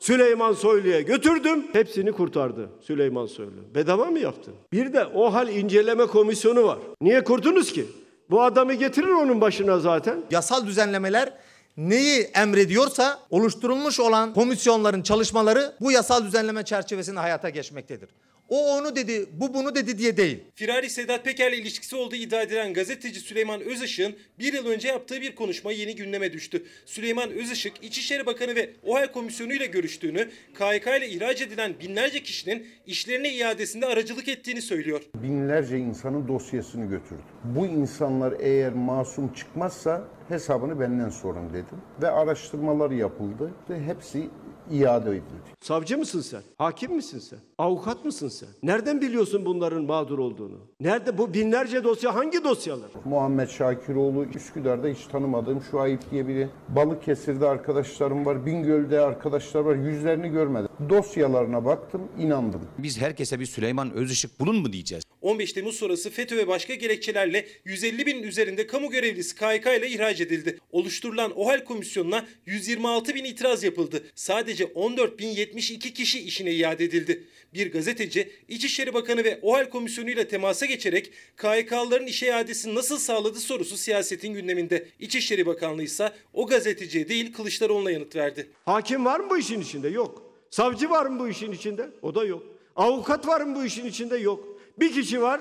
[0.00, 1.64] Süleyman Soylu'ya götürdüm.
[1.72, 3.74] Hepsini kurtardı Süleyman Soylu.
[3.74, 4.54] Bedava mı yaptın?
[4.72, 6.78] Bir de o hal inceleme komisyonu var.
[7.00, 7.84] Niye kurdunuz ki?
[8.32, 10.24] Bu adamı getirir onun başına zaten.
[10.30, 11.32] Yasal düzenlemeler
[11.76, 18.08] neyi emrediyorsa oluşturulmuş olan komisyonların çalışmaları bu yasal düzenleme çerçevesinde hayata geçmektedir.
[18.52, 20.40] O onu dedi, bu bunu dedi diye değil.
[20.54, 25.34] Firari Sedat Peker'le ilişkisi olduğu iddia edilen gazeteci Süleyman Özışık'ın bir yıl önce yaptığı bir
[25.34, 26.64] konuşma yeni gündeme düştü.
[26.86, 32.66] Süleyman Özışık, İçişleri Bakanı ve OHAL Komisyonu ile görüştüğünü, KHK ile ihraç edilen binlerce kişinin
[32.86, 35.02] işlerine iadesinde aracılık ettiğini söylüyor.
[35.14, 37.24] Binlerce insanın dosyasını götürdüm.
[37.44, 41.78] Bu insanlar eğer masum çıkmazsa hesabını benden sorun dedim.
[42.02, 44.28] Ve araştırmalar yapıldı ve hepsi
[44.72, 45.22] iade edildi.
[45.60, 46.42] Savcı mısın sen?
[46.58, 47.38] Hakim misin sen?
[47.58, 48.48] Avukat mısın sen?
[48.62, 50.58] Nereden biliyorsun bunların mağdur olduğunu?
[50.80, 52.90] Nerede bu binlerce dosya hangi dosyalar?
[53.04, 56.48] Muhammed Şakiroğlu Üsküdar'da hiç tanımadığım şu ayıp diye biri.
[56.68, 59.74] Balıkesir'de arkadaşlarım var, Bingöl'de arkadaşlar var.
[59.74, 60.68] Yüzlerini görmedim.
[60.88, 62.60] Dosyalarına baktım, inandım.
[62.78, 65.04] Biz herkese bir Süleyman Özışık bulun mu diyeceğiz?
[65.20, 70.20] 15 Temmuz sonrası FETÖ ve başka gerekçelerle 150 binin üzerinde kamu görevlisi KHK ile ihraç
[70.20, 70.58] edildi.
[70.72, 74.02] Oluşturulan OHAL komisyonuna 126 bin itiraz yapıldı.
[74.14, 77.24] Sadece 14 bin 72 kişi işine iade edildi.
[77.54, 83.40] Bir gazeteci İçişleri Bakanı ve OHAL komisyonu ile temasa geçerek KHK'lıların işe iadesini nasıl sağladı
[83.40, 84.88] sorusu siyasetin gündeminde.
[85.00, 88.46] İçişleri Bakanlığı ise o gazeteciye değil Kılıçdaroğlu'na yanıt verdi.
[88.64, 89.88] Hakim var mı bu işin içinde?
[89.88, 90.31] Yok.
[90.52, 91.90] Savcı var mı bu işin içinde?
[92.02, 92.42] O da yok.
[92.76, 94.16] Avukat var mı bu işin içinde?
[94.16, 94.44] Yok.
[94.78, 95.40] Bir kişi var.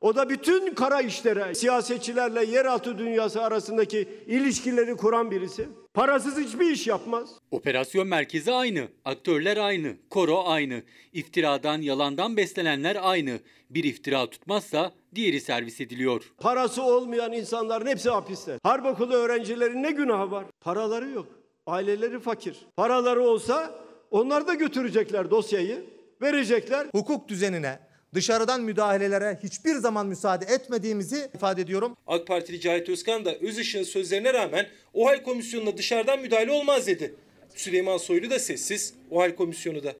[0.00, 5.68] O da bütün kara işlere, siyasetçilerle yeraltı dünyası arasındaki ilişkileri kuran birisi.
[5.94, 7.30] Parasız hiçbir iş yapmaz.
[7.50, 10.82] Operasyon merkezi aynı, aktörler aynı, koro aynı.
[11.12, 13.40] İftiradan, yalandan beslenenler aynı.
[13.70, 16.32] Bir iftira tutmazsa diğeri servis ediliyor.
[16.38, 18.58] Parası olmayan insanların hepsi hapiste.
[18.62, 20.44] Harp okulu öğrencilerin ne günahı var?
[20.60, 21.26] Paraları yok.
[21.66, 22.56] Aileleri fakir.
[22.76, 25.84] Paraları olsa onlar da götürecekler dosyayı,
[26.22, 26.86] verecekler.
[26.92, 27.78] Hukuk düzenine,
[28.14, 31.96] dışarıdan müdahalelere hiçbir zaman müsaade etmediğimizi ifade ediyorum.
[32.06, 37.14] AK Partili Cahit Özkan da Özışık'ın sözlerine rağmen OHAL komisyonuna dışarıdan müdahale olmaz dedi.
[37.54, 39.94] Süleyman Soylu da sessiz, OHAL komisyonu da.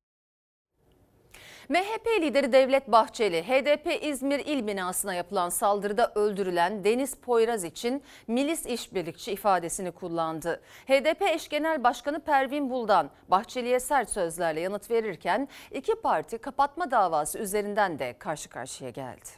[1.69, 8.67] MHP lideri Devlet Bahçeli, HDP İzmir İl binasına yapılan saldırıda öldürülen Deniz Poyraz için milis
[8.67, 10.61] işbirlikçi ifadesini kullandı.
[10.87, 17.39] HDP eş genel başkanı Pervin Buldan, Bahçeli'ye sert sözlerle yanıt verirken iki parti kapatma davası
[17.39, 19.29] üzerinden de karşı karşıya geldi.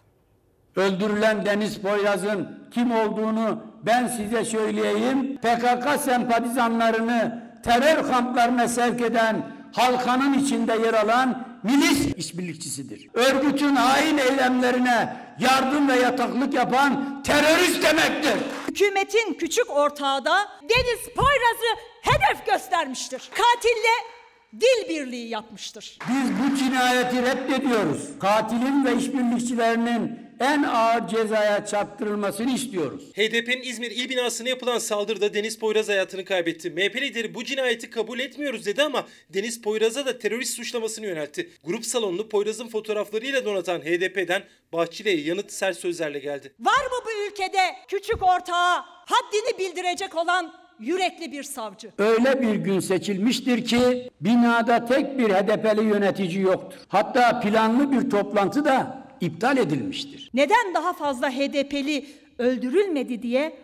[0.77, 5.37] Öldürülen Deniz Poyraz'ın kim olduğunu ben size söyleyeyim.
[5.37, 13.09] PKK sempatizanlarını terör kamplarına sevk eden halkanın içinde yer alan milis işbirlikçisidir.
[13.15, 18.35] Örgütün hain eylemlerine yardım ve yataklık yapan terörist demektir.
[18.69, 23.31] Hükümetin küçük ortağı da Deniz Poyraz'ı hedef göstermiştir.
[23.31, 24.15] Katille
[24.61, 25.99] dil birliği yapmıştır.
[26.09, 28.19] Biz bu cinayeti reddediyoruz.
[28.21, 33.13] Katilin ve işbirlikçilerinin en ağır cezaya çarptırılmasını istiyoruz.
[33.15, 36.71] HDP'nin İzmir il binasına yapılan saldırıda Deniz Poyraz hayatını kaybetti.
[36.71, 41.51] MHP lideri bu cinayeti kabul etmiyoruz dedi ama Deniz Poyraz'a da terörist suçlamasını yöneltti.
[41.65, 44.43] Grup salonunu Poyraz'ın fotoğraflarıyla donatan HDP'den
[44.73, 46.53] Bahçeli'ye yanıt sert sözlerle geldi.
[46.61, 51.91] Var mı bu ülkede küçük ortağa haddini bildirecek olan yürekli bir savcı?
[51.99, 56.79] Öyle bir gün seçilmiştir ki binada tek bir HDP'li yönetici yoktur.
[56.89, 60.31] Hatta planlı bir toplantı da iptal edilmiştir.
[60.35, 62.07] Neden daha fazla HDP'li
[62.39, 63.57] öldürülmedi diye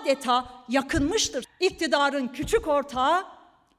[0.00, 1.44] adeta yakınmıştır.
[1.60, 3.24] İktidarın küçük ortağı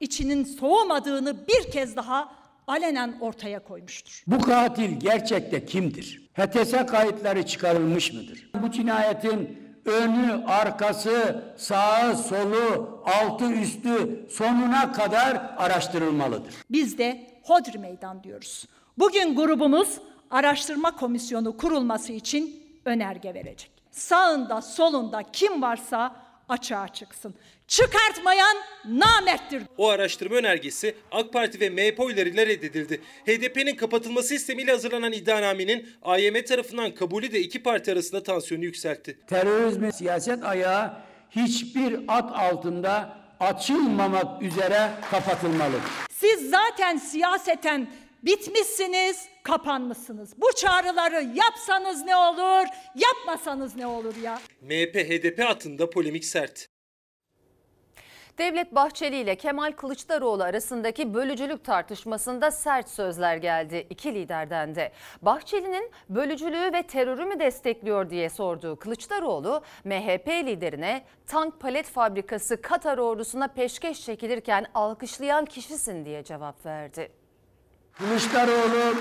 [0.00, 2.32] içinin soğumadığını bir kez daha
[2.66, 4.22] alenen ortaya koymuştur.
[4.26, 6.28] Bu katil gerçekte kimdir?
[6.34, 8.50] HTS kayıtları çıkarılmış mıdır?
[8.62, 16.54] Bu cinayetin önü, arkası, sağı, solu, altı, üstü sonuna kadar araştırılmalıdır.
[16.70, 18.66] Biz de Hodri Meydan diyoruz.
[18.98, 19.88] Bugün grubumuz
[20.30, 23.70] araştırma komisyonu kurulması için önerge verecek.
[23.90, 26.16] Sağında solunda kim varsa
[26.48, 27.34] açığa çıksın.
[27.68, 29.62] Çıkartmayan namerttir.
[29.76, 33.00] O araştırma önergesi AK Parti ve MHP oylarıyla reddedildi.
[33.26, 39.18] HDP'nin kapatılması istemiyle hazırlanan iddianamenin AYM tarafından kabulü de iki parti arasında tansiyonu yükseltti.
[39.26, 40.92] Terörizmin siyaset ayağı
[41.30, 45.80] hiçbir at altında açılmamak üzere kapatılmalıdır.
[46.10, 47.88] Siz zaten siyaseten
[48.22, 50.34] bitmişsiniz, kapanmışsınız.
[50.40, 54.40] Bu çağrıları yapsanız ne olur, yapmasanız ne olur ya?
[54.60, 56.68] MHP HDP hattında polemik sert.
[58.38, 64.92] Devlet Bahçeli ile Kemal Kılıçdaroğlu arasındaki bölücülük tartışmasında sert sözler geldi iki liderden de.
[65.22, 72.98] Bahçeli'nin bölücülüğü ve terörü mü destekliyor diye sorduğu Kılıçdaroğlu, MHP liderine tank palet fabrikası Katar
[72.98, 77.17] ordusuna peşkeş çekilirken alkışlayan kişisin diye cevap verdi.
[77.98, 78.94] Kılıçdaroğlu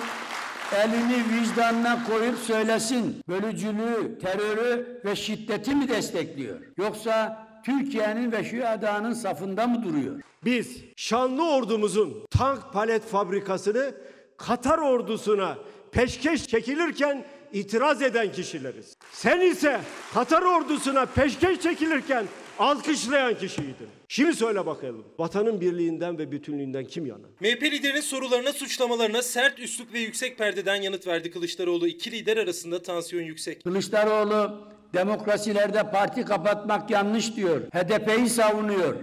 [0.76, 3.22] elini vicdanına koyup söylesin.
[3.28, 6.60] Bölücülüğü, terörü ve şiddeti mi destekliyor?
[6.78, 10.22] Yoksa Türkiye'nin ve şühedanın safında mı duruyor?
[10.46, 13.94] Biz şanlı ordumuzun tank palet fabrikasını
[14.38, 15.58] Katar ordusuna
[15.92, 18.98] peşkeş çekilirken itiraz eden kişileriz.
[19.12, 19.82] Sen ise
[20.14, 22.26] Katar ordusuna peşkeş çekilirken
[22.60, 23.97] alkışlayan kişiydin.
[24.10, 25.06] Şimdi söyle bakalım.
[25.20, 27.28] Vatanın birliğinden ve bütünlüğünden kim yana?
[27.40, 31.88] MHP liderinin sorularına, suçlamalarına sert üslup ve yüksek perdeden yanıt verdi Kılıçdaroğlu.
[31.88, 33.64] İki lider arasında tansiyon yüksek.
[33.64, 37.62] Kılıçdaroğlu demokrasilerde parti kapatmak yanlış diyor.
[37.62, 38.96] HDP'yi savunuyor.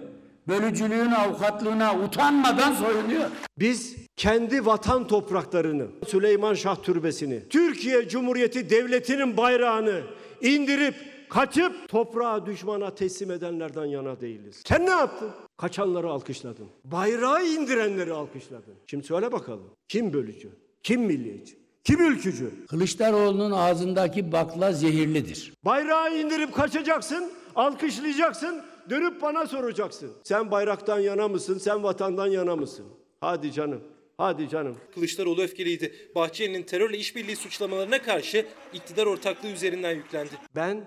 [0.48, 3.30] Bölücülüğün avukatlığına utanmadan soyunuyor.
[3.58, 10.00] Biz kendi vatan topraklarını, Süleyman Şah Türbesi'ni, Türkiye Cumhuriyeti Devleti'nin bayrağını
[10.40, 10.94] indirip
[11.34, 14.62] kaçıp toprağa düşmana teslim edenlerden yana değiliz.
[14.66, 15.30] Sen ne yaptın?
[15.56, 16.66] Kaçanları alkışladın.
[16.84, 18.74] Bayrağı indirenleri alkışladın.
[18.86, 19.70] Şimdi söyle bakalım.
[19.88, 20.48] Kim bölücü?
[20.82, 21.58] Kim milliyetçi?
[21.84, 22.66] Kim ülkücü?
[22.66, 25.52] Kılıçdaroğlu'nun ağzındaki bakla zehirlidir.
[25.64, 30.12] Bayrağı indirip kaçacaksın, alkışlayacaksın, dönüp bana soracaksın.
[30.24, 32.86] Sen bayraktan yana mısın, sen vatandan yana mısın?
[33.20, 33.80] Hadi canım.
[34.18, 34.76] Hadi canım.
[34.94, 36.10] Kılıçdaroğlu öfkeliydi.
[36.14, 40.30] Bahçeli'nin terörle işbirliği suçlamalarına karşı iktidar ortaklığı üzerinden yüklendi.
[40.56, 40.84] Ben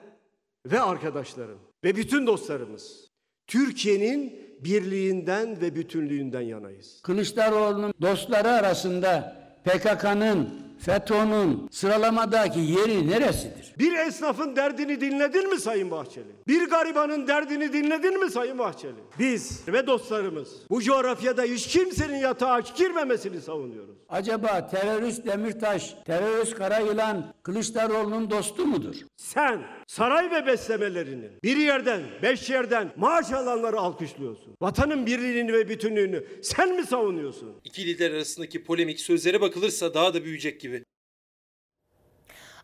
[0.71, 3.07] ve arkadaşlarım ve bütün dostlarımız
[3.47, 7.01] Türkiye'nin birliğinden ve bütünlüğünden yanayız.
[7.03, 10.49] Kılıçdaroğlu'nun dostları arasında PKK'nın
[10.79, 13.73] FETÖ'nün sıralamadaki yeri neresidir?
[13.79, 16.27] Bir esnafın derdini dinledin mi Sayın Bahçeli?
[16.47, 18.95] Bir garibanın derdini dinledin mi Sayın Bahçeli?
[19.19, 23.95] Biz ve dostlarımız bu coğrafyada hiç kimsenin yatağa girmemesini savunuyoruz.
[24.09, 28.95] Acaba terörist Demirtaş, terörist Karayılan Kılıçdaroğlu'nun dostu mudur?
[29.17, 34.55] Sen saray ve beslemelerinin bir yerden, beş yerden maaş alanları alkışlıyorsun.
[34.61, 37.61] Vatanın birliğini ve bütünlüğünü sen mi savunuyorsun?
[37.63, 40.83] İki lider arasındaki polemik sözlere bakılırsa daha da büyüyecek gibi.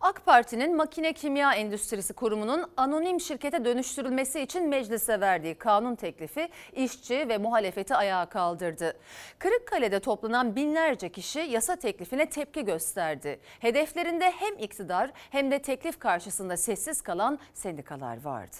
[0.04, 7.30] AK Parti'nin Makine Kimya Endüstrisi Kurumu'nun anonim şirkete dönüştürülmesi için meclise verdiği kanun teklifi işçi
[7.30, 8.98] ve muhalefeti ayağa kaldırdı.
[9.40, 13.40] Kırıkkale'de toplanan binlerce kişi yasa teklifine tepki gösterdi.
[13.60, 18.56] Hedeflerinde hem iktidar hem de teklif karşısında sessiz kalan sendikalar vardı.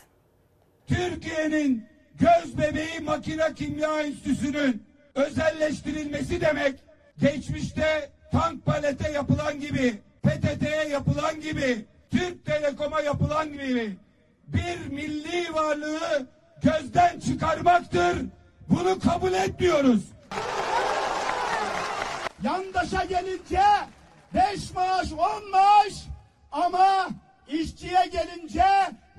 [0.88, 4.84] Türkiye'nin göz bebeği makine kimya enstitüsünün
[5.16, 6.80] özelleştirilmesi demek
[7.18, 13.98] geçmişte tank palete yapılan gibi PTT'ye yapılan gibi Türk Telekom'a yapılan gibi
[14.48, 16.28] bir milli varlığı
[16.64, 18.18] gözden çıkarmaktır.
[18.70, 20.02] Bunu kabul etmiyoruz.
[22.44, 23.62] Yandaşa gelince
[24.34, 25.94] beş maaş on maaş
[26.52, 27.10] ama
[27.48, 28.66] işçiye gelince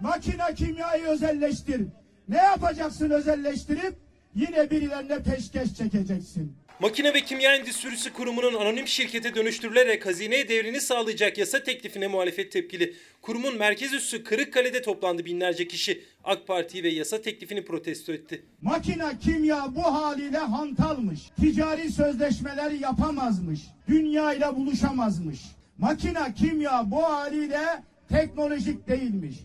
[0.00, 1.86] makine kimyayı özelleştir.
[2.28, 3.98] Ne yapacaksın özelleştirip
[4.34, 6.56] yine birilerine peşkeş çekeceksin.
[6.80, 12.94] Makine ve Kimya Endüstrisi Kurumu'nun anonim şirkete dönüştürülerek hazineye devrini sağlayacak yasa teklifine muhalefet tepkili.
[13.22, 16.04] Kurumun merkez üssü Kırıkkale'de toplandı binlerce kişi.
[16.24, 18.42] AK Parti ve yasa teklifini protesto etti.
[18.62, 21.20] Makine kimya bu haliyle hantalmış.
[21.40, 23.60] Ticari sözleşmeler yapamazmış.
[23.88, 25.40] Dünya ile buluşamazmış.
[25.78, 29.36] Makine kimya bu haliyle teknolojik değilmiş.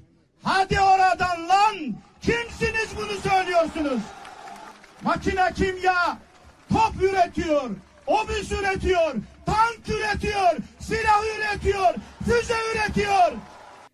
[0.43, 1.75] Hadi oradan lan!
[2.21, 4.01] Kimsiniz bunu söylüyorsunuz?
[5.03, 6.19] Makine kimya
[6.69, 7.69] top üretiyor,
[8.07, 9.13] obüs üretiyor,
[9.45, 11.93] tank üretiyor, silah üretiyor,
[12.25, 13.31] füze üretiyor.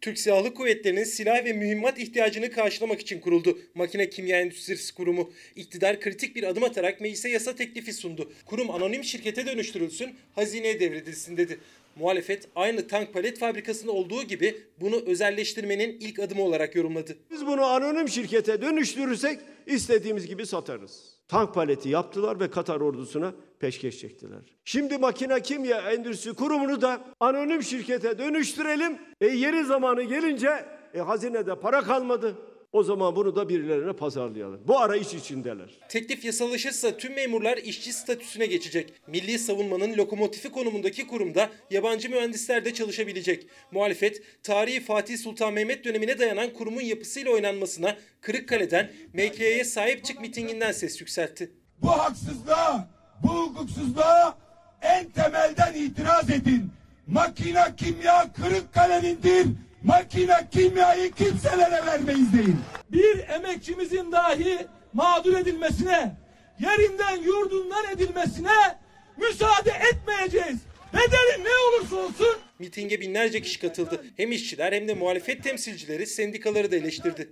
[0.02, 3.60] Türk Silahlı Kuvvetleri'nin silah ve mühimmat ihtiyacını karşılamak için kuruldu.
[3.76, 8.32] Makine Kimya Endüstrisi Kurumu iktidar kritik bir adım atarak meclise yasa teklifi sundu.
[8.46, 11.60] Kurum anonim şirkete dönüştürülsün, hazineye devredilsin dedi.
[11.96, 17.18] Muhalefet aynı tank palet fabrikasında olduğu gibi bunu özelleştirmenin ilk adımı olarak yorumladı.
[17.32, 21.14] Biz bunu anonim şirkete dönüştürürsek istediğimiz gibi satarız.
[21.28, 24.40] Tank paleti yaptılar ve Katar ordusuna peşkeş çektiler.
[24.66, 28.98] Şimdi makine kimya endüstrisi kurumunu da anonim şirkete dönüştürelim.
[29.22, 32.36] E yeri zamanı gelince e, hazinede para kalmadı.
[32.76, 34.62] O zaman bunu da birilerine pazarlayalım.
[34.68, 35.70] Bu arayış içindeler.
[35.90, 38.94] Teklif yasallaşırsa tüm memurlar işçi statüsüne geçecek.
[39.08, 43.48] Milli savunmanın lokomotifi konumundaki kurumda yabancı mühendisler de çalışabilecek.
[43.72, 50.72] Muhalefet tarihi Fatih Sultan Mehmet dönemine dayanan kurumun yapısıyla oynanmasına Kırıkkale'den MK'ye sahip çık mitinginden
[50.72, 51.52] ses yükseltti.
[51.82, 52.88] Bu haksızlığa,
[53.24, 54.38] bu hukuksuzluğa
[54.82, 56.72] en temelden itiraz edin.
[57.08, 59.48] Makine kimya Kırıkkale'nindir.
[59.86, 62.60] Makine kimyayı kimselere vermeyiz deyin.
[62.91, 66.15] Bir emekçimizin dahi mağdur edilmesine,
[66.60, 68.78] yerinden yurdundan edilmesine
[69.17, 70.60] müsaade etmeyeceğiz.
[70.93, 74.06] Bedeli ne olursa olsun Mitinge binlerce kişi katıldı.
[74.17, 77.30] Hem işçiler hem de muhalefet temsilcileri sendikaları da eleştirdi.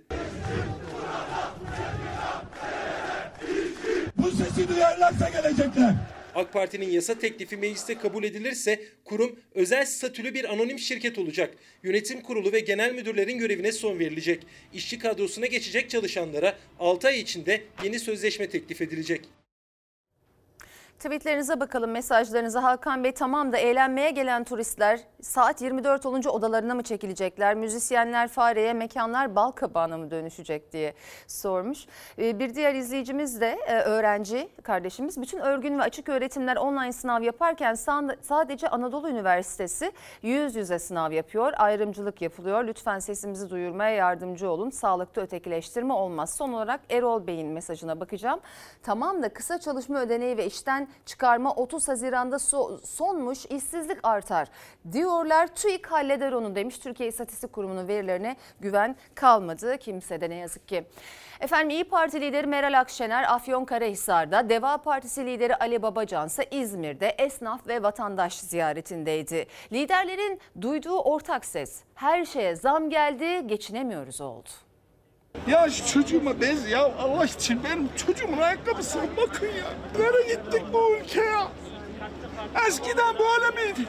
[4.16, 5.94] bu sesi duyarlarsa gelecekler.
[6.34, 11.54] AK Parti'nin yasa teklifi mecliste kabul edilirse kurum özel statülü bir anonim şirket olacak.
[11.82, 14.46] Yönetim kurulu ve genel müdürlerin görevine son verilecek.
[14.72, 19.28] İşçi kadrosuna geçecek çalışanlara 6 ay içinde yeni sözleşme teklif edilecek.
[20.98, 26.82] Tweetlerinize bakalım mesajlarınıza Hakan Bey tamam da eğlenmeye gelen turistler saat 24 olunca odalarına mı
[26.82, 27.54] çekilecekler?
[27.54, 30.94] Müzisyenler fareye, mekanlar bal kabağına mı dönüşecek diye
[31.26, 31.86] sormuş.
[32.18, 35.22] Ee, Bir diğer izleyicimiz de e, öğrenci kardeşimiz.
[35.22, 41.12] Bütün örgün ve açık öğretimler online sınav yaparken sa- sadece Anadolu Üniversitesi yüz yüze sınav
[41.12, 41.52] yapıyor.
[41.56, 42.64] Ayrımcılık yapılıyor.
[42.64, 44.70] Lütfen sesimizi duyurmaya yardımcı olun.
[44.70, 46.34] Sağlıkta ötekileştirme olmaz.
[46.36, 48.40] Son olarak Erol Bey'in mesajına bakacağım.
[48.82, 54.48] Tamam da kısa çalışma ödeneği ve işten çıkarma 30 Haziran'da so- sonmuş işsizlik artar
[55.14, 55.46] diyorlar.
[55.46, 56.78] TÜİK halleder onu demiş.
[56.78, 60.84] Türkiye İstatistik Kurumu'nun verilerine güven kalmadı kimsede ne yazık ki.
[61.40, 67.66] Efendim İyi Parti lideri Meral Akşener Afyonkarahisar'da, Deva Partisi lideri Ali Babacan ise İzmir'de esnaf
[67.66, 69.46] ve vatandaş ziyaretindeydi.
[69.72, 74.48] Liderlerin duyduğu ortak ses her şeye zam geldi geçinemiyoruz oldu.
[75.48, 79.98] Ya şu çocuğuma bez ya Allah için benim çocuğumun ayakkabısına bakın ya.
[79.98, 81.48] Nereye gittik bu ülke ya?
[82.68, 83.88] Eskiden böyle miydik?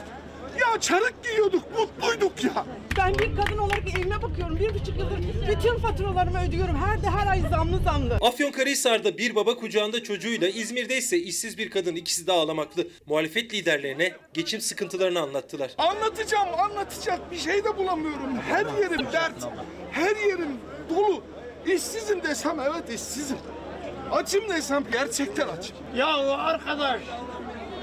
[0.60, 2.66] Ya çarık giyiyorduk, mutluyduk ya.
[2.98, 4.58] Ben bir kadın olarak evime bakıyorum.
[4.60, 6.76] Bir buçuk yıldır bütün faturalarımı ödüyorum.
[6.76, 8.14] Her de her ay zamlı zamlı.
[8.20, 12.86] Afyonkarahisar'da bir baba kucağında çocuğuyla, İzmir'de ise işsiz bir kadın ikisi de ağlamaklı.
[13.06, 15.70] Muhalefet liderlerine geçim sıkıntılarını anlattılar.
[15.78, 18.36] Anlatacağım, anlatacak bir şey de bulamıyorum.
[18.48, 19.48] Her yerim dert,
[19.92, 20.58] her yerim
[20.90, 21.22] dolu.
[21.66, 23.38] İşsizim desem evet işsizim.
[24.12, 25.76] Açım desem gerçekten açım.
[25.96, 27.00] Ya arkadaş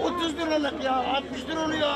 [0.01, 1.89] 30 liralık ya 60 lira oluyor.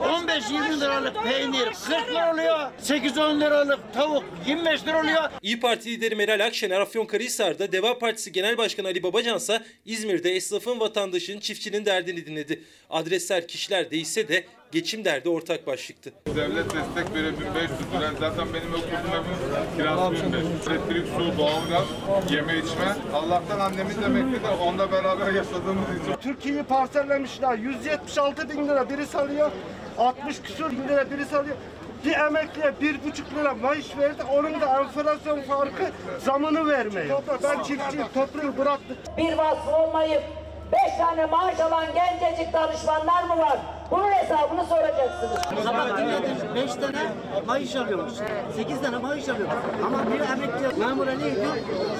[0.00, 2.70] 15-20 liralık peynir 40 lira oluyor.
[2.82, 5.30] 8-10 liralık tavuk 25 lira oluyor.
[5.42, 11.40] İyi Parti lideri Meral Akşener Afyonkarahisar'da, Deva Partisi Genel Başkanı Ali Babacansa İzmir'de esnafın, vatandaşın,
[11.40, 12.64] çiftçinin derdini dinledi.
[12.90, 16.12] Adresler kişiler değişse de geçim derdi ortak başlıktı.
[16.26, 18.10] Devlet destek veriyor 1500 lira.
[18.20, 20.68] Zaten benim oturduğum evin kirası 1500.
[20.68, 21.86] Elektrik, su, doğalgaz,
[22.30, 22.96] yeme içme.
[23.14, 26.14] Allah'tan annemiz emekli de onunla beraber yaşadığımız için.
[26.20, 27.58] Türkiye'yi parsellemişler.
[27.58, 29.50] 176 bin lira birisi alıyor.
[29.98, 31.56] 60 küsur bin lira birisi alıyor.
[32.04, 34.22] Bir emekliye bir buçuk lira maaş verdi.
[34.32, 35.84] Onun da enflasyon farkı
[36.24, 37.22] zamını vermiyor.
[37.42, 38.06] Ben çiftçiyim.
[38.14, 38.96] Toprağı bıraktık.
[39.16, 40.22] Bir vasfı olmayıp
[40.72, 43.58] beş tane maaş alan gencecik danışmanlar mı var?
[43.90, 45.64] Bunun hesabını soracaksınız.
[45.64, 46.98] Sabah dinledim 5 tane
[47.46, 48.12] maaş alıyormuş.
[48.56, 49.48] 8 tane maaş alıyor.
[49.86, 51.56] Ama bir emekli memura ne ediyor?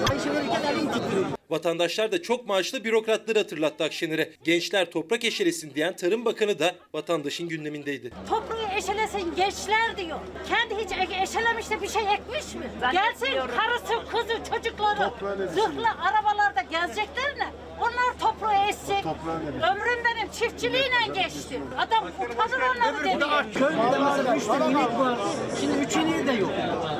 [0.09, 1.38] Maaşı verirken elin titriyor.
[1.49, 4.29] Vatandaşlar da çok maaşlı bürokratları hatırlattı Akşener'e.
[4.43, 8.11] Gençler toprak eşelesin diyen Tarım Bakanı da vatandaşın gündemindeydi.
[8.29, 10.19] Toprağı eşelesin gençler diyor.
[10.49, 12.71] Kendi hiç e- eşelemiş de bir şey ekmiş mi?
[12.91, 13.27] Gelsin
[13.57, 15.11] karısı, kızı, çocukları
[15.53, 17.47] zırhlı arabalarda gezecekler ne?
[17.79, 19.05] Onlar toprağı eşecek.
[19.71, 21.59] Ömrüm benim çiftçiliğiyle geçti.
[21.77, 23.45] Adam utanır onları demiyor.
[23.53, 25.17] Köylüde mesela 3 tane inek var.
[25.59, 26.51] Şimdi 3 ineği de yok.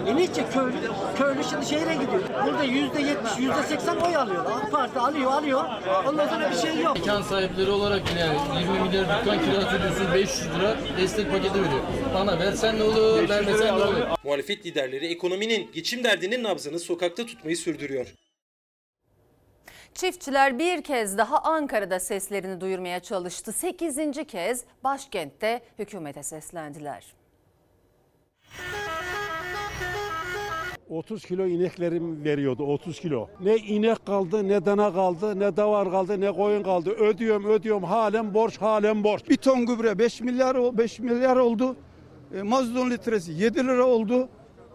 [0.08, 0.76] E niçin köylü?
[1.18, 2.22] Köylü şimdi şehre gidiyor.
[2.46, 4.39] Burada yüzde yetmiş, yüzde seksen oy alıyor.
[4.40, 5.64] AK Parti alıyor, alıyor.
[6.08, 7.00] Ondan sonra bir şey yok.
[7.00, 8.26] Mekan sahipleri olarak yine
[8.62, 11.82] 20 milyar dükkan kirası ödüyorsun 500 lira destek paketi veriyor.
[12.14, 14.08] Bana versen ne olur, vermesen ne olur.
[14.24, 18.08] Muhalefet liderleri ekonominin, geçim derdinin nabzını sokakta tutmayı sürdürüyor.
[19.94, 23.52] Çiftçiler bir kez daha Ankara'da seslerini duyurmaya çalıştı.
[23.52, 23.98] 8.
[24.28, 27.06] kez başkentte hükümete seslendiler.
[30.90, 33.28] 30 kilo ineklerim veriyordu 30 kilo.
[33.44, 36.90] Ne inek kaldı ne dana kaldı ne davar kaldı ne koyun kaldı.
[36.90, 39.30] Ödüyorum ödüyorum halen borç halen borç.
[39.30, 41.76] Bir ton gübre 5 milyar o- 5 milyar oldu.
[42.36, 44.30] E, mazotun litresi 7 lira oldu.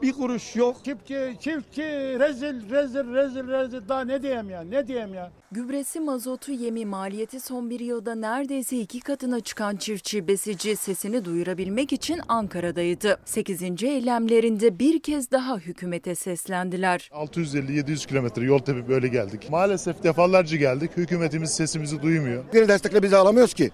[0.05, 0.76] Bir kuruş yok.
[0.84, 1.82] Çiftçi çiftçi
[2.18, 5.30] rezil rezil rezil rezil daha ne diyeyim ya ne diyeyim ya.
[5.52, 11.92] Gübresi, mazotu, yemi maliyeti son bir yılda neredeyse iki katına çıkan çiftçi besici sesini duyurabilmek
[11.92, 13.18] için Ankara'daydı.
[13.24, 13.82] 8.
[13.82, 17.11] eylemlerinde bir kez daha hükümete seslendiler.
[17.12, 19.50] 650-700 kilometre yol tepip böyle geldik.
[19.50, 20.90] Maalesef defalarca geldik.
[20.96, 22.44] Hükümetimiz sesimizi duymuyor.
[22.55, 23.70] Bir destekle bizi alamıyoruz ki.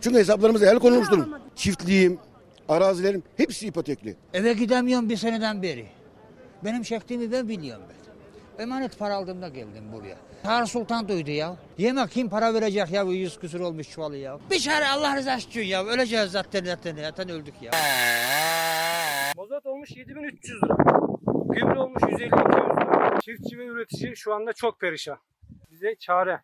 [0.00, 1.28] Çünkü hesaplarımıza el konulmuş durum.
[1.56, 2.18] Çiftliğim,
[2.70, 4.16] arazilerim hepsi ipotekli.
[4.34, 5.86] Eve gidemiyorum bir seneden beri.
[6.64, 8.62] Benim çektiğimi ben biliyorum ben.
[8.62, 10.16] Emanet para aldığımda geldim buraya.
[10.42, 11.56] Tarık Sultan duydu ya.
[11.78, 14.38] Yemek kim para verecek ya bu yüz küsür olmuş çuvalı ya.
[14.50, 15.84] Bir çare Allah rızası için ya.
[15.84, 17.70] Öleceğiz zaten zaten zaten öldük ya.
[19.36, 20.76] Mazot olmuş 7300 lira.
[21.48, 23.20] Gübre olmuş 150-200 lira.
[23.20, 25.18] Çiftçi ve üretici şu anda çok perişan.
[25.70, 26.40] Bize çare.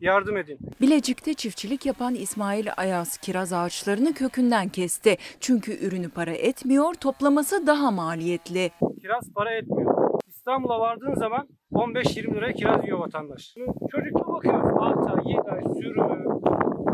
[0.00, 0.58] Yardım edin.
[0.80, 5.16] Bilecik'te çiftçilik yapan İsmail Ayaz kiraz ağaçlarını kökünden kesti.
[5.40, 8.70] Çünkü ürünü para etmiyor, toplaması daha maliyetli.
[9.00, 10.08] Kiraz para etmiyor.
[10.28, 13.54] İstanbul'a vardığın zaman 15-20 liraya kiraz yiyor vatandaş.
[13.90, 14.70] Çocukla bakıyoruz.
[14.78, 16.40] 6 ay, 7 ay sürümü,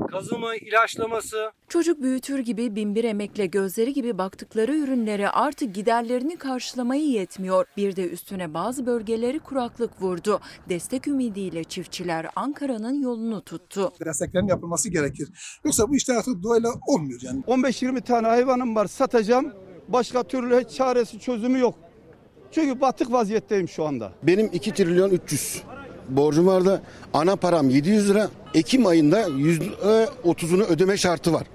[0.06, 1.52] kazımı, ilaçlaması.
[1.68, 7.66] Çocuk büyütür gibi binbir emekle gözleri gibi baktıkları ürünlere artık giderlerini karşılamayı yetmiyor.
[7.76, 10.40] Bir de üstüne bazı bölgeleri kuraklık vurdu.
[10.68, 13.92] Destek ümidiyle çiftçiler Ankara'nın yolunu tuttu.
[14.04, 15.28] Desteklerin yapılması gerekir.
[15.64, 17.40] Yoksa bu işler artık doğayla olmuyor yani.
[17.40, 19.52] 15-20 tane hayvanım var satacağım.
[19.88, 21.74] Başka türlü hiç çaresi çözümü yok.
[22.52, 24.12] Çünkü batık vaziyetteyim şu anda.
[24.22, 25.62] Benim 2 trilyon 300
[26.08, 26.82] borcum vardı.
[27.14, 28.28] Ana param 700 lira.
[28.54, 31.46] Ekim ayında %30'unu ödeme şartı var.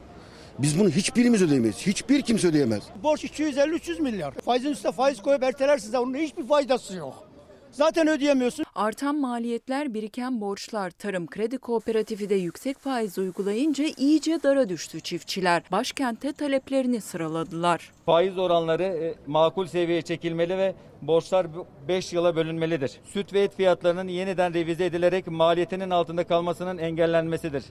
[0.59, 1.77] Biz bunu hiçbirimiz ödeyemeyiz.
[1.77, 2.83] Hiçbir kimse ödeyemez.
[3.03, 4.33] Borç 250-300 milyar.
[4.45, 7.28] Faizin üstüne faiz koyup ertelersiz de onun hiçbir faydası yok.
[7.71, 8.65] Zaten ödeyemiyorsun.
[8.75, 15.63] Artan maliyetler, biriken borçlar, Tarım Kredi Kooperatifi de yüksek faiz uygulayınca iyice dara düştü çiftçiler.
[15.71, 17.91] Başkente taleplerini sıraladılar.
[18.05, 21.47] Faiz oranları e, makul seviyeye çekilmeli ve borçlar
[21.87, 22.99] 5 yıla bölünmelidir.
[23.05, 27.63] Süt ve et fiyatlarının yeniden revize edilerek maliyetinin altında kalmasının engellenmesidir.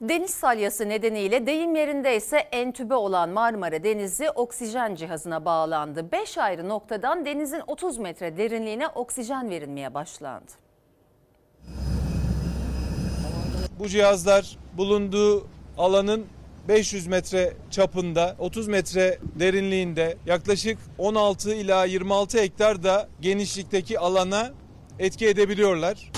[0.00, 6.12] Deniz salyası nedeniyle deyim yerinde ise entübe olan Marmara Denizi oksijen cihazına bağlandı.
[6.12, 10.50] 5 ayrı noktadan denizin 30 metre derinliğine oksijen verilmeye başlandı.
[13.78, 15.46] Bu cihazlar bulunduğu
[15.78, 16.26] alanın
[16.68, 24.50] 500 metre çapında, 30 metre derinliğinde yaklaşık 16 ila 26 hektar da genişlikteki alana
[24.98, 26.10] etki edebiliyorlar.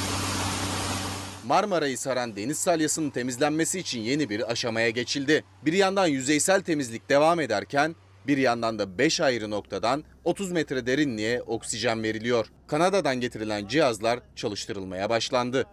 [1.50, 5.44] Marmara'yı saran deniz salyasının temizlenmesi için yeni bir aşamaya geçildi.
[5.64, 7.94] Bir yandan yüzeysel temizlik devam ederken
[8.26, 12.46] bir yandan da 5 ayrı noktadan 30 metre derinliğe oksijen veriliyor.
[12.66, 15.66] Kanada'dan getirilen cihazlar çalıştırılmaya başlandı.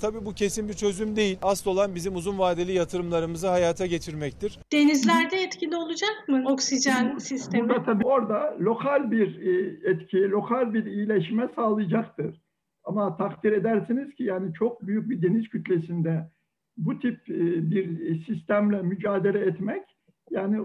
[0.00, 1.38] Tabii bu kesin bir çözüm değil.
[1.42, 4.58] Asıl olan bizim uzun vadeli yatırımlarımızı hayata geçirmektir.
[4.72, 7.68] Denizlerde etkili olacak mı oksijen sistemi?
[7.68, 12.47] Burada tabii orada lokal bir e, etki, lokal bir iyileşme sağlayacaktır.
[12.88, 16.30] Ama takdir edersiniz ki yani çok büyük bir deniz kütlesinde
[16.76, 19.82] bu tip e, bir sistemle mücadele etmek
[20.30, 20.60] yani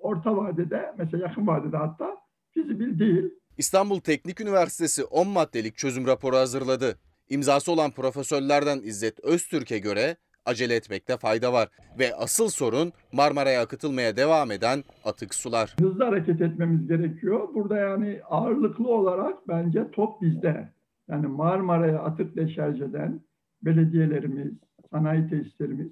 [0.00, 2.16] orta vadede mesela yakın vadede hatta
[2.50, 3.24] fizibil değil.
[3.58, 6.98] İstanbul Teknik Üniversitesi 10 maddelik çözüm raporu hazırladı.
[7.28, 14.16] İmzası olan profesörlerden İzzet Öztürk'e göre acele etmekte fayda var ve asıl sorun Marmara'ya akıtılmaya
[14.16, 15.76] devam eden atık sular.
[15.80, 17.54] Hızlı hareket etmemiz gerekiyor.
[17.54, 20.75] Burada yani ağırlıklı olarak bence top bizde.
[21.10, 23.20] Yani Marmara'ya atık deşarj eden
[23.62, 24.52] belediyelerimiz,
[24.90, 25.88] sanayi tesislerimiz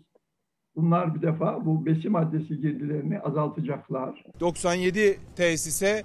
[0.76, 4.24] bunlar bir defa bu besin maddesi girdilerini azaltacaklar.
[4.40, 6.02] 97 tesise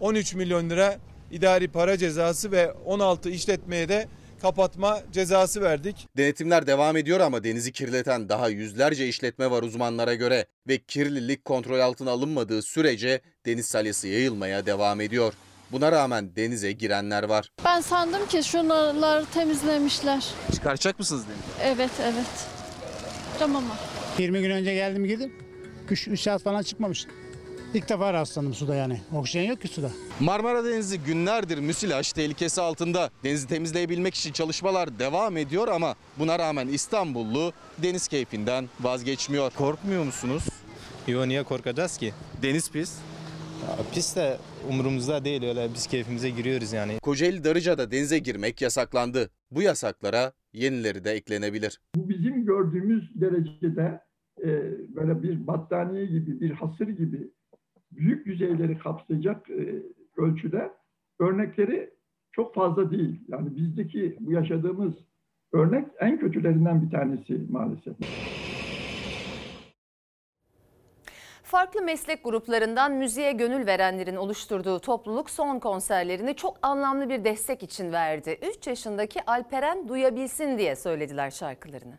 [0.00, 0.96] 13 milyon lira
[1.30, 4.08] idari para cezası ve 16 işletmeye de
[4.42, 6.08] kapatma cezası verdik.
[6.16, 11.78] Denetimler devam ediyor ama denizi kirleten daha yüzlerce işletme var uzmanlara göre ve kirlilik kontrol
[11.78, 15.32] altına alınmadığı sürece deniz salyası yayılmaya devam ediyor.
[15.72, 17.50] Buna rağmen denize girenler var.
[17.64, 20.24] Ben sandım ki şunları temizlemişler.
[20.54, 21.72] Çıkaracak mısınız denize?
[21.72, 22.46] Evet evet.
[23.38, 23.74] Tamam ama.
[24.18, 25.32] 20 gün önce geldim girdim.
[25.90, 27.06] 3 saat falan çıkmamış.
[27.74, 29.00] İlk defa rastlandım suda yani.
[29.14, 29.90] Oksijen yok ki suda.
[30.20, 33.10] Marmara Denizi günlerdir müsilaj tehlikesi altında.
[33.24, 39.50] Denizi temizleyebilmek için çalışmalar devam ediyor ama buna rağmen İstanbullu deniz keyfinden vazgeçmiyor.
[39.50, 40.42] Korkmuyor musunuz?
[41.06, 42.14] Yo niye korkacağız ki?
[42.42, 42.92] Deniz pis.
[43.62, 44.36] Ya, pis de
[44.70, 46.98] umurumuzda değil öyle biz keyfimize giriyoruz yani.
[47.02, 49.30] Kocaeli Darıca'da denize girmek yasaklandı.
[49.50, 51.80] Bu yasaklara yenileri de eklenebilir.
[51.96, 54.00] Bu bizim gördüğümüz derecede
[54.42, 54.48] e,
[54.96, 57.30] böyle bir battaniye gibi, bir hasır gibi
[57.92, 59.82] büyük yüzeyleri kapsayacak e,
[60.16, 60.70] ölçüde
[61.20, 61.90] örnekleri
[62.32, 63.20] çok fazla değil.
[63.28, 64.92] Yani bizdeki bu yaşadığımız
[65.52, 67.96] örnek en kötülerinden bir tanesi maalesef.
[71.50, 77.92] Farklı meslek gruplarından müziğe gönül verenlerin oluşturduğu topluluk son konserlerini çok anlamlı bir destek için
[77.92, 78.38] verdi.
[78.58, 81.98] 3 yaşındaki Alperen duyabilsin diye söylediler şarkılarını.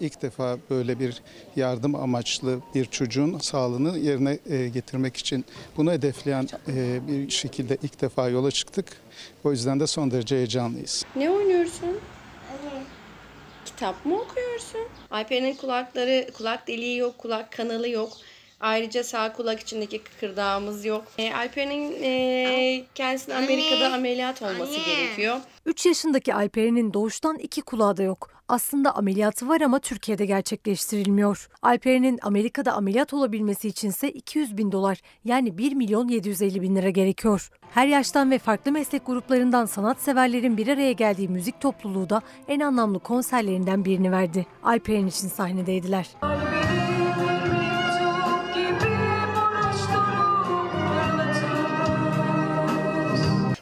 [0.00, 1.22] İlk defa böyle bir
[1.56, 5.44] yardım amaçlı bir çocuğun sağlığını yerine e, getirmek için
[5.76, 8.86] bunu hedefleyen e, bir şekilde ilk defa yola çıktık.
[9.44, 11.04] O yüzden de son derece heyecanlıyız.
[11.16, 12.00] Ne oynuyorsun?
[13.76, 14.88] Kitap mı okuyorsun?
[15.10, 18.12] Alper'in kulakları, kulak deliği yok, kulak kanalı yok.
[18.60, 21.04] Ayrıca sağ kulak içindeki kıkırdağımız yok.
[21.18, 25.36] E, Alper'in e, kendisine Amerika'da ameliyat olması gerekiyor.
[25.66, 28.30] 3 yaşındaki Alperen'in doğuştan iki kulağı da yok.
[28.48, 31.48] Aslında ameliyatı var ama Türkiye'de gerçekleştirilmiyor.
[31.62, 37.50] Alperen'in Amerika'da ameliyat olabilmesi içinse 200 bin dolar yani 1 milyon 750 bin lira gerekiyor.
[37.70, 42.98] Her yaştan ve farklı meslek gruplarından sanatseverlerin bir araya geldiği müzik topluluğu da en anlamlı
[42.98, 44.46] konserlerinden birini verdi.
[44.62, 46.06] Alperen için sahnedeydiler.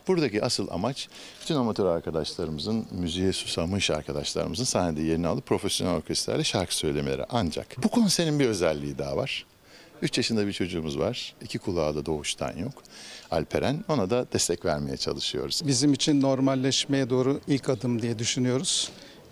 [0.09, 1.09] Buradaki asıl amaç
[1.43, 7.25] bütün amatör arkadaşlarımızın, müziğe susamış arkadaşlarımızın sahnede yerini alıp profesyonel orkestrayla şarkı söylemeleri.
[7.31, 9.47] Ancak bu konserin bir özelliği daha var.
[10.03, 11.35] 3 yaşında bir çocuğumuz var.
[11.43, 12.73] İki kulağı da doğuştan yok.
[13.31, 13.85] Alperen.
[13.89, 15.63] Ona da destek vermeye çalışıyoruz.
[15.67, 18.91] Bizim için normalleşmeye doğru ilk adım diye düşünüyoruz.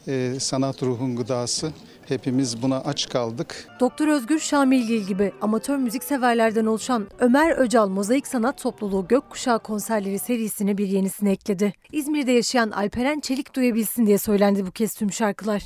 [0.09, 1.72] Ee, sanat ruhun gıdası.
[2.09, 3.68] Hepimiz buna aç kaldık.
[3.80, 10.18] Doktor Özgür Şamilgil gibi amatör müzik severlerden oluşan Ömer Öcal Mozaik Sanat Topluluğu Gökkuşağı konserleri
[10.18, 11.74] serisine bir yenisini ekledi.
[11.92, 15.62] İzmir'de yaşayan Alperen Çelik duyabilsin diye söylendi bu kez tüm şarkılar.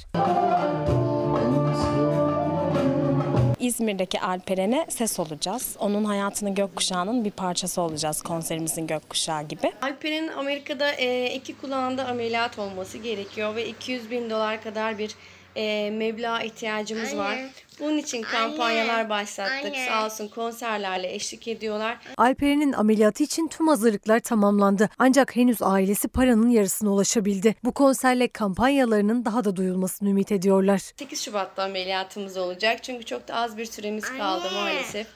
[3.61, 5.77] İzmir'deki Alperen'e ses olacağız.
[5.79, 9.73] Onun hayatının gökkuşağının bir parçası olacağız konserimizin gökkuşağı gibi.
[9.83, 15.15] Alper'in Amerika'da e, iki kulağında ameliyat olması gerekiyor ve 200 bin dolar kadar bir
[15.57, 17.19] e, meblağ ihtiyacımız Anne.
[17.19, 17.39] var.
[17.81, 19.09] Bunun için kampanyalar Anne.
[19.09, 19.65] başlattık.
[19.67, 19.87] Anne.
[19.89, 21.99] Sağ olsun konserlerle eşlik ediyorlar.
[22.17, 24.89] Alperen'in ameliyatı için tüm hazırlıklar tamamlandı.
[24.99, 27.55] Ancak henüz ailesi paranın yarısına ulaşabildi.
[27.65, 30.79] Bu konserle kampanyalarının daha da duyulmasını ümit ediyorlar.
[30.97, 32.83] 8 Şubat'ta ameliyatımız olacak.
[32.83, 35.07] Çünkü çok da az bir süremiz kaldı maalesef.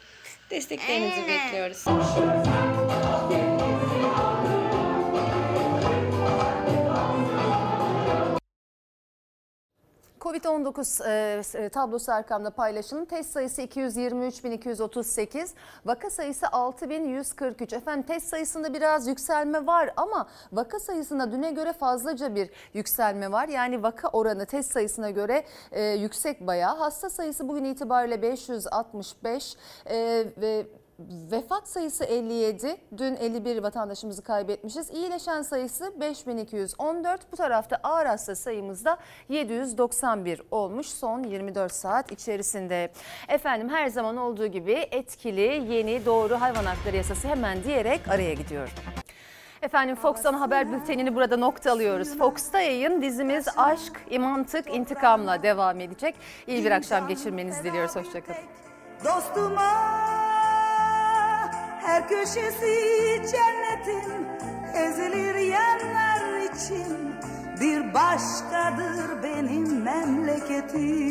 [0.51, 1.85] Desteklerinizi bekliyoruz.
[10.21, 13.05] Covid-19 e, tablosu arkamda paylaşılım.
[13.05, 15.49] Test sayısı 223.238,
[15.85, 17.77] vaka sayısı 6.143.
[17.77, 23.49] Efendim test sayısında biraz yükselme var ama vaka sayısında düne göre fazlaca bir yükselme var.
[23.49, 26.77] Yani vaka oranı test sayısına göre e, yüksek bayağı.
[26.77, 29.57] Hasta sayısı bugün itibariyle 565
[29.87, 29.97] e,
[30.37, 30.66] ve
[31.09, 32.77] Vefat sayısı 57.
[32.97, 34.91] Dün 51 vatandaşımızı kaybetmişiz.
[34.91, 37.33] İyileşen sayısı 5214.
[37.33, 38.99] Bu tarafta ağır hasta sayımız da
[39.29, 42.93] 791 olmuş son 24 saat içerisinde.
[43.29, 48.73] Efendim her zaman olduğu gibi etkili, yeni, doğru hayvan hakları yasası hemen diyerek araya gidiyorum.
[49.63, 52.19] Efendim Fox Ana Haber Bülteni'ni burada nokta alıyoruz.
[52.19, 56.15] Fox'ta yayın dizimiz Aşk, İmantık, İntikam'la devam edecek.
[56.47, 57.97] İyi bir akşam geçirmenizi diliyoruz.
[57.97, 58.41] Hoşçakalın.
[59.05, 60.30] Dostuma
[61.83, 62.76] her köşesi
[63.33, 64.26] cennetin
[64.74, 67.14] ezilir yerler için
[67.61, 71.11] bir başkadır benim memleketim.